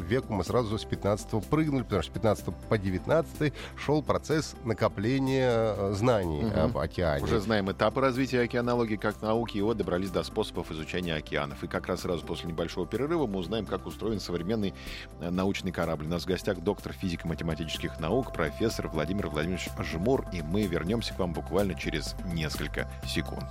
веку 0.08 0.34
мы 0.34 0.44
сразу 0.44 0.78
с 0.78 0.86
15 0.86 1.46
прыгнули, 1.46 1.84
потому 1.84 2.02
что 2.02 2.12
с 2.12 2.14
15 2.14 2.46
по 2.70 2.78
19 2.78 3.54
шел 3.78 4.02
процесс 4.02 4.56
накопления 4.64 5.76
э, 5.78 5.94
знаний 5.94 6.46
угу. 6.46 6.60
об 6.60 6.78
океане. 6.78 7.24
Уже 7.24 7.40
знаем 7.40 7.72
этапы 7.72 8.02
развития 8.02 8.42
океанологии 8.42 8.96
как 8.96 9.22
науки, 9.22 9.58
и 9.58 9.62
вот 9.62 9.78
добрались 9.78 10.12
до 10.12 10.24
способов 10.24 10.72
изучения 10.72 11.16
океанов. 11.16 11.64
И 11.64 11.68
как 11.68 11.88
раз 11.88 12.02
сразу 12.02 12.26
после 12.26 12.50
небольшого 12.50 12.88
перерыва 12.88 13.28
мы 13.28 13.40
узнаем, 13.40 13.66
как 13.66 13.86
устроен 13.86 14.20
современный 14.20 14.74
научный 15.20 15.72
корабль. 15.72 16.06
У 16.06 16.10
нас 16.10 16.24
в 16.24 16.28
гостях 16.28 16.60
доктор 16.60 16.94
физико-математических 16.94 18.00
наук, 18.00 18.34
профессор 18.34 18.88
Владимир 18.88 19.28
Владимирович 19.28 19.70
Жмур, 19.80 20.26
и 20.32 20.42
мы 20.42 20.64
вернемся 20.64 21.14
к 21.14 21.20
вам 21.20 21.34
буквально 21.34 21.76
через 21.76 22.16
несколько 22.26 22.88
секунд. 23.06 23.46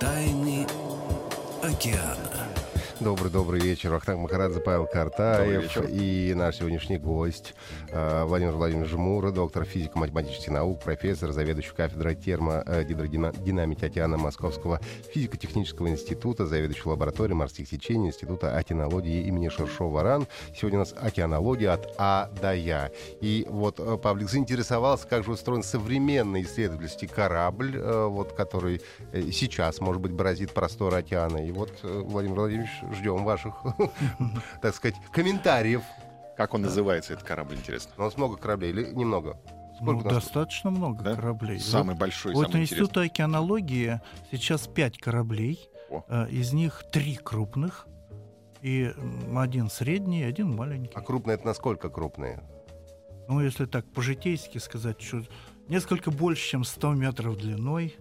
Тайны 0.00 0.66
океана. 1.62 2.47
Добрый-добрый 3.00 3.60
вечер. 3.60 3.94
Ахтанг 3.94 4.18
Махарадзе, 4.22 4.58
Павел 4.58 4.86
Картаев 4.86 5.88
и 5.88 6.34
наш 6.34 6.56
сегодняшний 6.56 6.98
гость 6.98 7.54
э, 7.90 8.24
Владимир 8.24 8.54
Владимирович 8.54 8.90
Жмура, 8.90 9.30
доктор 9.30 9.64
физико-математических 9.64 10.50
наук, 10.50 10.82
профессор, 10.82 11.30
заведующий 11.30 11.74
кафедрой 11.76 12.16
термодинамики 12.16 13.84
океана 13.84 14.18
Московского 14.18 14.80
физико-технического 15.14 15.88
института, 15.88 16.46
заведующий 16.46 16.88
лабораторией 16.88 17.36
морских 17.36 17.68
течений 17.68 18.08
Института 18.08 18.56
океанологии 18.56 19.22
имени 19.28 19.48
Шершова-Ран. 19.48 20.26
Сегодня 20.56 20.78
у 20.78 20.82
нас 20.82 20.92
океанология 21.00 21.74
от 21.74 21.94
А 21.98 22.28
до 22.42 22.52
Я. 22.52 22.90
И 23.20 23.46
вот 23.48 23.78
э, 23.78 23.96
Павлик 23.96 24.28
заинтересовался, 24.28 25.06
как 25.06 25.22
же 25.22 25.30
устроен 25.30 25.62
современный 25.62 26.42
исследовательский 26.42 27.06
корабль, 27.06 27.76
э, 27.76 28.06
вот, 28.06 28.32
который 28.32 28.80
сейчас, 29.12 29.80
может 29.80 30.02
быть, 30.02 30.10
бороздит 30.10 30.50
просторы 30.50 30.96
океана. 30.96 31.46
И 31.46 31.52
вот 31.52 31.70
Владимир 31.84 32.40
Владимирович 32.40 32.70
ждем 32.92 33.24
ваших, 33.24 33.54
так 34.62 34.74
сказать, 34.74 34.96
комментариев. 35.12 35.82
Как 36.36 36.54
он 36.54 36.62
называется, 36.62 37.14
этот 37.14 37.26
корабль, 37.26 37.56
интересно? 37.56 37.92
У 37.96 38.02
нас 38.02 38.16
много 38.16 38.36
кораблей 38.36 38.70
или 38.70 38.92
немного? 38.92 39.40
Сколько 39.76 40.04
ну, 40.04 40.10
достаточно 40.10 40.70
много 40.70 41.04
да? 41.04 41.14
кораблей. 41.14 41.60
Самый 41.60 41.90
вот, 41.90 42.00
большой, 42.00 42.34
Вот 42.34 42.50
самый 42.50 42.62
Института 42.62 43.02
океанологии 43.02 44.00
сейчас 44.30 44.66
пять 44.66 44.98
кораблей. 44.98 45.68
О. 45.90 46.04
Э, 46.08 46.28
из 46.28 46.52
них 46.52 46.84
три 46.92 47.16
крупных. 47.16 47.86
И 48.60 48.92
один 49.36 49.70
средний, 49.70 50.24
один 50.24 50.54
маленький. 50.54 50.92
А 50.94 51.00
крупные 51.00 51.34
это 51.34 51.46
насколько 51.46 51.88
крупные? 51.88 52.42
Ну, 53.28 53.40
если 53.40 53.66
так 53.66 53.86
по-житейски 53.92 54.58
сказать, 54.58 55.00
что 55.00 55.22
несколько 55.68 56.10
больше, 56.10 56.48
чем 56.48 56.64
100 56.64 56.94
метров 56.94 57.36
длиной, 57.36 57.94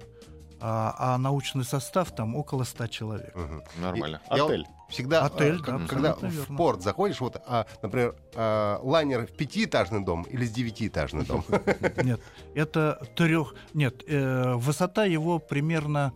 а, 0.59 0.95
а 0.97 1.17
научный 1.17 1.63
состав 1.63 2.13
там 2.15 2.35
около 2.35 2.63
100 2.63 2.87
человек. 2.87 3.35
Угу. 3.35 3.81
Нормально. 3.81 4.21
И, 4.29 4.39
Отель. 4.39 4.65
Всегда, 4.89 5.25
Отель, 5.25 5.59
а, 5.67 5.79
да, 5.79 5.87
когда 5.87 6.13
в 6.13 6.23
верно. 6.23 6.57
порт 6.57 6.81
заходишь, 6.81 7.19
вот, 7.19 7.41
а, 7.45 7.65
например, 7.81 8.15
а, 8.35 8.79
лайнер 8.81 9.27
в 9.27 9.31
пятиэтажный 9.31 10.03
дом 10.03 10.23
или 10.23 10.45
с 10.45 10.51
девятиэтажный 10.51 11.25
дом? 11.25 11.43
Нет, 12.03 12.21
это 12.55 13.05
трех. 13.15 13.53
Нет, 13.73 14.03
э, 14.07 14.53
высота 14.55 15.05
его 15.05 15.39
примерно 15.39 16.13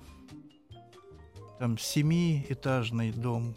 там 1.60 1.78
семиэтажный 1.78 3.12
дом. 3.12 3.56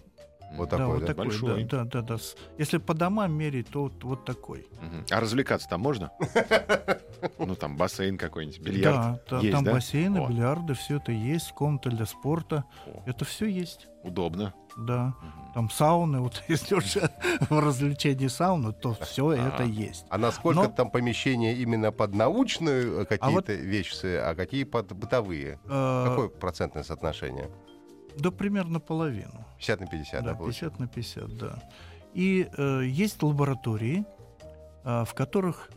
Вот 0.56 0.70
да, 0.70 0.78
такой, 0.78 0.92
вот 0.94 1.00
да? 1.00 1.06
такой, 1.06 1.24
Большой. 1.26 1.64
да, 1.64 1.84
да, 1.84 2.02
да, 2.02 2.16
да. 2.16 2.22
Если 2.58 2.78
по 2.78 2.94
домам 2.94 3.32
мерить, 3.32 3.68
то 3.68 3.82
вот, 3.84 4.02
вот 4.04 4.24
такой. 4.24 4.66
А 5.10 5.20
развлекаться 5.20 5.68
там 5.68 5.80
можно? 5.80 6.10
Ну, 7.38 7.54
там 7.54 7.76
бассейн 7.76 8.18
какой-нибудь, 8.18 8.60
бильярд. 8.60 8.96
Да, 8.96 9.20
да, 9.30 9.38
есть, 9.40 9.52
там 9.52 9.64
да? 9.64 9.72
бассейны, 9.72 10.18
О. 10.18 10.28
бильярды, 10.28 10.74
все 10.74 10.96
это 10.98 11.10
есть, 11.12 11.52
комната 11.52 11.90
для 11.90 12.04
спорта. 12.06 12.64
О. 12.86 13.02
Это 13.06 13.24
все 13.24 13.46
есть, 13.46 13.88
Удобно. 14.02 14.52
да. 14.76 15.14
Мгм. 15.22 15.52
Там 15.54 15.70
сауны, 15.70 16.20
вот 16.20 16.42
если 16.48 16.74
уже 16.74 17.10
в 17.48 17.58
развлечении 17.58 18.26
сауны, 18.28 18.72
то 18.72 18.94
все 19.00 19.32
это 19.32 19.62
есть. 19.62 20.04
А 20.10 20.18
насколько 20.18 20.62
Но- 20.64 20.68
там 20.68 20.90
помещения 20.90 21.54
именно 21.54 21.92
под 21.92 22.14
научные 22.14 23.02
э, 23.02 23.04
какие-то 23.06 23.34
вот- 23.34 23.48
вещи, 23.48 24.06
а 24.06 24.34
какие 24.34 24.64
под 24.64 24.92
бытовые? 24.92 25.58
Э, 25.64 26.04
Какое 26.08 26.28
процентное 26.28 26.82
соотношение? 26.82 27.50
Да 28.16 28.30
примерно 28.30 28.80
половину. 28.80 29.43
50 29.58 29.80
на 29.80 29.86
50, 29.86 30.24
да, 30.24 30.30
Да, 30.30 30.36
получается? 30.36 30.78
50 30.78 30.80
на 30.80 30.88
50, 30.88 31.38
да. 31.38 31.62
И 32.14 32.48
э, 32.56 32.82
есть 32.86 33.22
лаборатории, 33.22 34.04
э, 34.84 35.04
в 35.04 35.14
которых 35.14 35.70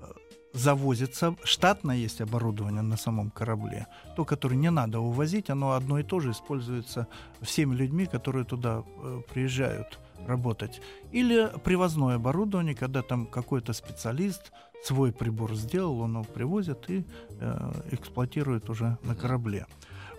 э, 0.00 0.04
завозится, 0.52 1.36
штатно 1.44 1.92
есть 1.92 2.20
оборудование 2.20 2.82
на 2.82 2.96
самом 2.96 3.30
корабле, 3.30 3.86
то, 4.16 4.24
которое 4.24 4.56
не 4.56 4.70
надо 4.70 5.00
увозить, 5.00 5.50
оно 5.50 5.72
одно 5.72 5.98
и 5.98 6.02
то 6.02 6.20
же 6.20 6.30
используется 6.30 7.06
всеми 7.40 7.74
людьми, 7.74 8.06
которые 8.06 8.44
туда 8.44 8.82
э, 8.82 9.22
приезжают 9.32 9.98
работать. 10.26 10.80
Или 11.12 11.50
привозное 11.64 12.16
оборудование, 12.16 12.74
когда 12.74 13.02
там 13.02 13.26
какой-то 13.26 13.72
специалист 13.72 14.52
свой 14.82 15.12
прибор 15.12 15.54
сделал, 15.54 16.00
он 16.00 16.12
его 16.12 16.24
привозит 16.24 16.90
и 16.90 17.04
э, 17.40 17.72
эксплуатирует 17.92 18.70
уже 18.70 18.98
на 19.02 19.14
корабле. 19.14 19.66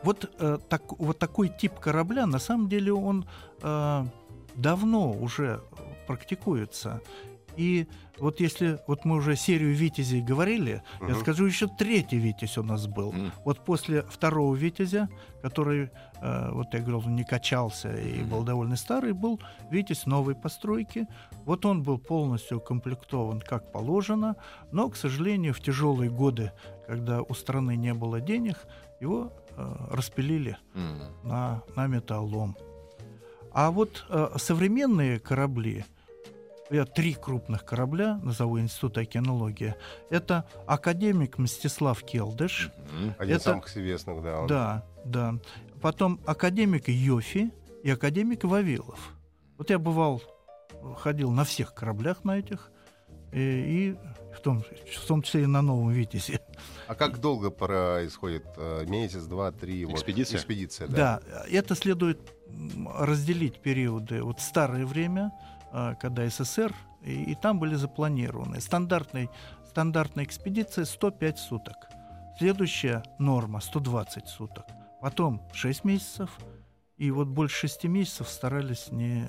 Вот, 0.04 0.32
э, 0.40 0.58
так, 0.70 1.00
вот 1.00 1.20
такой 1.20 1.50
тип 1.50 1.80
корабля, 1.80 2.26
на 2.26 2.40
самом 2.40 2.70
деле, 2.70 2.94
он 2.94 3.26
э, 3.62 4.06
давно 4.56 5.12
уже 5.12 5.62
практикуется. 6.08 7.02
И 7.58 7.88
вот 8.20 8.40
если 8.40 8.80
вот 8.88 9.04
мы 9.04 9.16
уже 9.16 9.36
серию 9.36 9.74
Витязей 9.74 10.22
говорили, 10.22 10.84
я 11.02 11.08
Мгм. 11.08 11.16
скажу, 11.22 11.46
еще 11.46 11.68
третий 11.68 12.20
Витязь 12.20 12.58
у 12.58 12.64
нас 12.64 12.86
был. 12.86 13.12
М. 13.12 13.32
Вот 13.46 13.66
после 13.66 14.04
второго 14.04 14.54
Витязя, 14.56 15.10
который, 15.42 15.90
э, 16.22 16.52
вот 16.52 16.68
я 16.74 16.80
говорил, 16.82 17.02
не 17.10 17.24
качался 17.24 17.92
и 17.96 18.24
был 18.24 18.44
довольно 18.44 18.76
старый, 18.76 19.14
был 19.14 19.40
Витязь 19.72 20.06
новой 20.06 20.36
постройки. 20.36 21.08
Вот 21.46 21.66
он 21.66 21.82
был 21.82 21.98
полностью 21.98 22.58
укомплектован 22.60 23.42
как 23.42 23.72
положено, 23.72 24.36
но, 24.72 24.90
к 24.90 24.96
сожалению, 24.96 25.54
в 25.56 25.60
тяжелые 25.60 26.12
годы, 26.12 26.52
когда 26.88 27.22
у 27.24 27.34
страны 27.34 27.76
не 27.76 27.94
было 27.96 28.22
денег, 28.22 28.58
его 29.00 29.32
распилили 29.58 30.58
М. 30.76 31.00
на, 31.24 31.64
на 31.76 31.88
металлолом. 31.88 32.56
А 33.52 33.72
вот 33.72 34.06
э, 34.10 34.30
современные 34.38 35.20
корабли, 35.20 35.86
я 36.70 36.86
три 36.86 37.14
крупных 37.14 37.66
корабля 37.66 38.20
назову 38.24 38.60
Института 38.60 39.02
океанологии, 39.02 39.74
это 40.10 40.46
академик 40.68 41.38
Мстислав 41.38 42.04
Келдыш, 42.04 42.70
Мгм. 42.94 43.16
Один 43.18 43.36
из 43.38 43.42
Это- 43.42 43.50
самых 43.52 43.68
известных, 43.70 44.22
да. 44.24 44.40
он. 44.42 44.48
да, 44.48 44.84
да. 45.06 45.36
Потом 45.82 46.20
академик 46.26 46.88
Йофи 46.90 47.52
и 47.84 47.90
академик 47.90 48.44
Вавилов. 48.44 49.00
Вот 49.58 49.70
я 49.70 49.80
бывал, 49.80 50.22
ходил 50.98 51.32
на 51.32 51.44
всех 51.44 51.74
кораблях 51.74 52.24
на 52.24 52.38
этих, 52.38 52.70
и, 53.32 53.40
и 53.40 53.96
в, 54.36 54.40
том, 54.42 54.62
в 54.62 55.08
том 55.08 55.22
числе 55.24 55.44
и 55.44 55.48
на 55.48 55.62
Новом 55.62 55.90
Витязе. 55.92 56.40
А 56.88 56.96
как 56.96 57.20
долго 57.20 57.50
происходит? 57.50 58.46
э, 58.58 58.86
Месяц, 58.88 59.24
два, 59.24 59.52
три? 59.52 59.86
вот, 59.86 59.96
Экспедиция? 59.96 60.38
экспедиция, 60.38 60.88
да. 60.88 61.22
Да, 61.26 61.44
это 61.50 61.76
следует 61.76 62.20
разделить 62.96 63.60
периоды. 63.62 64.24
Вот 64.24 64.40
старое 64.40 64.86
время, 64.86 65.32
а, 65.72 65.96
когда 65.96 66.28
СССР, 66.28 66.74
и, 67.04 67.32
и 67.32 67.36
там 67.36 67.60
были 67.60 67.76
запланированы. 67.76 68.62
Стандартный, 68.62 69.30
стандартная 69.70 70.24
экспедиция 70.24 70.86
105 70.86 71.38
суток. 71.40 71.76
Следующая 72.38 73.04
норма 73.20 73.60
120 73.62 74.28
суток. 74.28 74.66
Потом 75.02 75.42
6 75.54 75.84
месяцев. 75.84 76.30
И 76.98 77.12
вот 77.12 77.28
больше 77.28 77.68
6 77.68 77.84
месяцев 77.86 78.28
старались 78.30 78.92
не... 78.92 79.28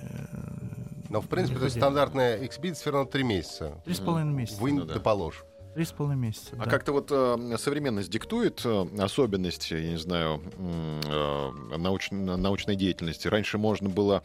Но, 1.11 1.20
в 1.20 1.28
принципе, 1.28 1.59
то 1.59 1.64
есть 1.64 1.76
стандартная 1.76 2.44
экспедиция 2.46 2.82
все 2.82 2.90
равно 2.92 3.11
три 3.11 3.24
месяца. 3.24 3.80
Три 3.84 3.94
с 3.94 3.98
половиной 4.00 4.32
месяца. 4.32 4.61
Вынь 4.61 4.76
Ну 4.76 4.84
да. 4.84 4.94
да 4.94 5.00
положь. 5.00 5.44
Три 5.79 5.85
с 5.85 5.93
половиной 5.93 6.20
месяца. 6.20 6.57
А 6.59 6.64
да. 6.64 6.70
как-то 6.72 6.91
вот 6.91 7.07
э, 7.12 7.57
современность 7.57 8.11
диктует 8.11 8.62
э, 8.64 8.87
особенности, 8.99 9.74
я 9.74 9.91
не 9.93 9.97
знаю, 9.97 10.43
э, 10.57 11.51
науч- 11.76 12.11
научной 12.11 12.74
деятельности. 12.74 13.29
Раньше 13.29 13.59
можно 13.59 13.89
было, 13.89 14.24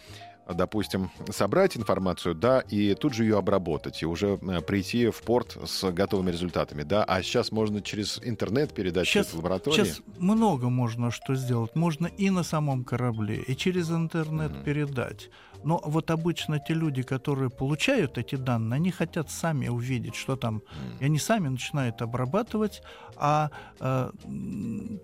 допустим, 0.52 1.12
собрать 1.30 1.78
информацию, 1.78 2.34
да, 2.34 2.62
и 2.62 2.96
тут 2.96 3.14
же 3.14 3.24
ее 3.26 3.38
обработать, 3.38 4.02
и 4.02 4.08
уже 4.08 4.40
э, 4.42 4.62
прийти 4.62 5.10
в 5.12 5.22
порт 5.22 5.56
с 5.64 5.92
готовыми 5.92 6.32
результатами, 6.32 6.82
да. 6.82 7.04
А 7.04 7.22
сейчас 7.22 7.52
можно 7.52 7.84
через 7.84 8.20
интернет 8.24 8.74
передать 8.74 9.08
Сейчас, 9.08 9.28
в 9.28 9.36
лаборатории. 9.38 9.84
сейчас 9.84 10.02
много 10.18 10.70
можно 10.70 11.12
что 11.12 11.36
сделать. 11.36 11.76
Можно 11.76 12.08
и 12.08 12.32
на 12.32 12.42
самом 12.42 12.84
корабле, 12.84 13.44
и 13.48 13.56
через 13.56 13.92
интернет 13.92 14.52
Мгм. 14.54 14.64
передать. 14.64 15.30
Но 15.64 15.82
вот 15.84 16.12
обычно 16.12 16.60
те 16.60 16.74
люди, 16.74 17.04
которые 17.04 17.50
получают 17.50 18.18
эти 18.18 18.36
данные, 18.36 18.76
они 18.76 18.92
хотят 18.92 19.30
сами 19.30 19.68
увидеть, 19.68 20.16
что 20.16 20.36
там. 20.36 20.62
И 21.00 21.06
они 21.06 21.20
сами 21.20 21.48
начинают 21.48 22.02
обрабатывать, 22.02 22.82
а 23.16 23.50
э, 23.80 24.12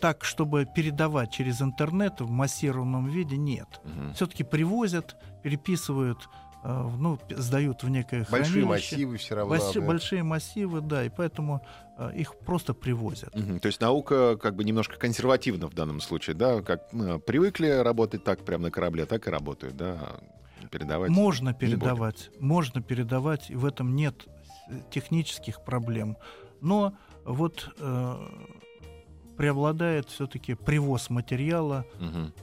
так, 0.02 0.24
чтобы 0.24 0.66
передавать 0.76 1.32
через 1.32 1.62
интернет 1.62 2.22
в 2.22 2.30
массированном 2.30 3.08
виде, 3.08 3.38
нет. 3.38 3.82
Мгм. 3.84 4.14
Все-таки 4.14 4.44
привозят, 4.44 5.16
переписывают, 5.44 6.30
э, 6.64 6.90
ну, 6.98 7.20
сдают 7.30 7.84
в 7.84 7.90
некое 7.90 8.26
Большие 8.30 8.64
хранилище. 8.64 8.66
массивы 8.66 9.18
все 9.18 9.36
равно. 9.36 9.50
Большие, 9.56 9.82
да. 9.82 9.88
большие 9.88 10.24
массивы, 10.24 10.82
да, 10.82 11.04
и 11.06 11.10
поэтому 11.10 11.62
э, 11.98 12.12
их 12.16 12.38
просто 12.40 12.74
привозят. 12.74 13.36
Мгм. 13.36 13.60
То 13.60 13.68
есть 13.68 13.82
наука 13.82 14.38
как 14.38 14.56
бы 14.56 14.64
немножко 14.64 14.98
консервативна 14.98 15.68
в 15.68 15.74
данном 15.74 16.02
случае, 16.02 16.36
да? 16.36 16.62
Как 16.62 16.82
э, 16.94 17.20
привыкли 17.26 17.68
работать 17.68 18.24
так 18.24 18.44
прямо 18.44 18.64
на 18.64 18.72
корабле, 18.72 19.06
так 19.06 19.28
и 19.28 19.30
работают, 19.30 19.78
да? 19.78 20.20
Передавать. 20.72 21.10
Можно 21.10 21.54
передавать, 21.54 22.30
можно 22.40 22.82
передавать, 22.82 23.50
и 23.50 23.56
в 23.56 23.66
этом 23.66 23.96
нет 23.96 24.26
технических 24.92 25.64
проблем. 25.64 26.18
Но 26.62 26.94
вот 27.26 27.70
э, 27.80 28.16
преобладает 29.38 30.10
все-таки 30.10 30.54
привоз 30.56 31.10
материала 31.10 31.86
Мгм. 32.00 32.34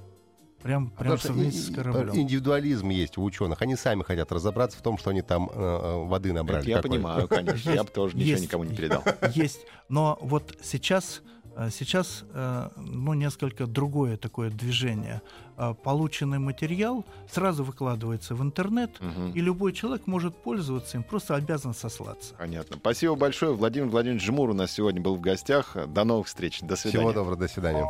прям, 0.63 0.93
А 0.97 1.01
прям 1.03 1.19
совместно 1.19 1.59
и- 1.59 1.61
с 1.61 1.75
кораблем. 1.75 2.17
Индивидуализм 2.17 2.89
есть 2.89 3.19
у 3.19 3.23
ученых. 3.25 3.63
Они 3.63 3.77
сами 3.77 4.03
хотят 4.03 4.33
разобраться 4.33 4.79
в 4.79 4.83
том, 4.83 4.97
что 4.99 5.11
они 5.11 5.23
там 5.23 5.51
э, 5.53 5.55
э, 5.55 6.05
воды 6.07 6.33
набрали. 6.33 6.63
Это 6.63 6.71
я 6.71 6.77
какой. 6.79 6.91
понимаю, 6.91 7.29
конечно. 7.29 7.71
Я 7.71 7.85
бы 7.85 7.91
тоже 7.91 8.17
ничего 8.17 8.39
никому 8.41 8.65
не 8.65 8.75
передал. 8.75 9.03
Есть, 9.35 9.61
но 9.89 10.19
вот 10.21 10.57
сейчас, 10.63 11.23
сейчас 11.71 12.25
э, 12.35 12.69
ну, 12.77 13.15
несколько 13.15 13.67
другое 13.67 14.17
такое 14.17 14.51
движение. 14.51 15.23
Э, 15.57 15.75
Полученный 15.83 16.39
материал 16.39 17.05
сразу 17.31 17.65
выкладывается 17.65 18.35
в 18.35 18.43
интернет, 18.43 18.91
Мгм. 19.01 19.31
и 19.33 19.41
любой 19.41 19.73
человек 19.73 20.07
может 20.07 20.37
пользоваться 20.37 20.99
им, 20.99 21.03
просто 21.03 21.35
обязан 21.35 21.75
сослаться. 21.75 22.35
Понятно. 22.39 22.77
Спасибо 22.77 23.15
большое. 23.17 23.55
Владимир 23.55 23.89
Владимирович 23.89 24.25
Жмур 24.27 24.51
у 24.51 24.55
нас 24.55 24.71
сегодня 24.73 25.01
был 25.01 25.17
в 25.17 25.21
гостях. 25.21 25.77
До 25.89 26.05
новых 26.05 26.27
встреч. 26.27 26.61
До 26.61 26.77
свидания. 26.77 26.99
Всего 26.99 27.13
доброго, 27.13 27.37
до 27.39 27.49
свидания. 27.49 27.87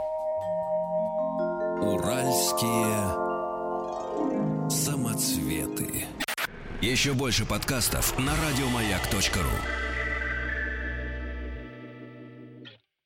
Уральские 1.82 3.26
самоцветы. 4.70 6.04
Еще 6.82 7.14
больше 7.14 7.44
подкастов 7.46 8.18
на 8.18 8.32
радиомаяк.ру. 8.48 9.85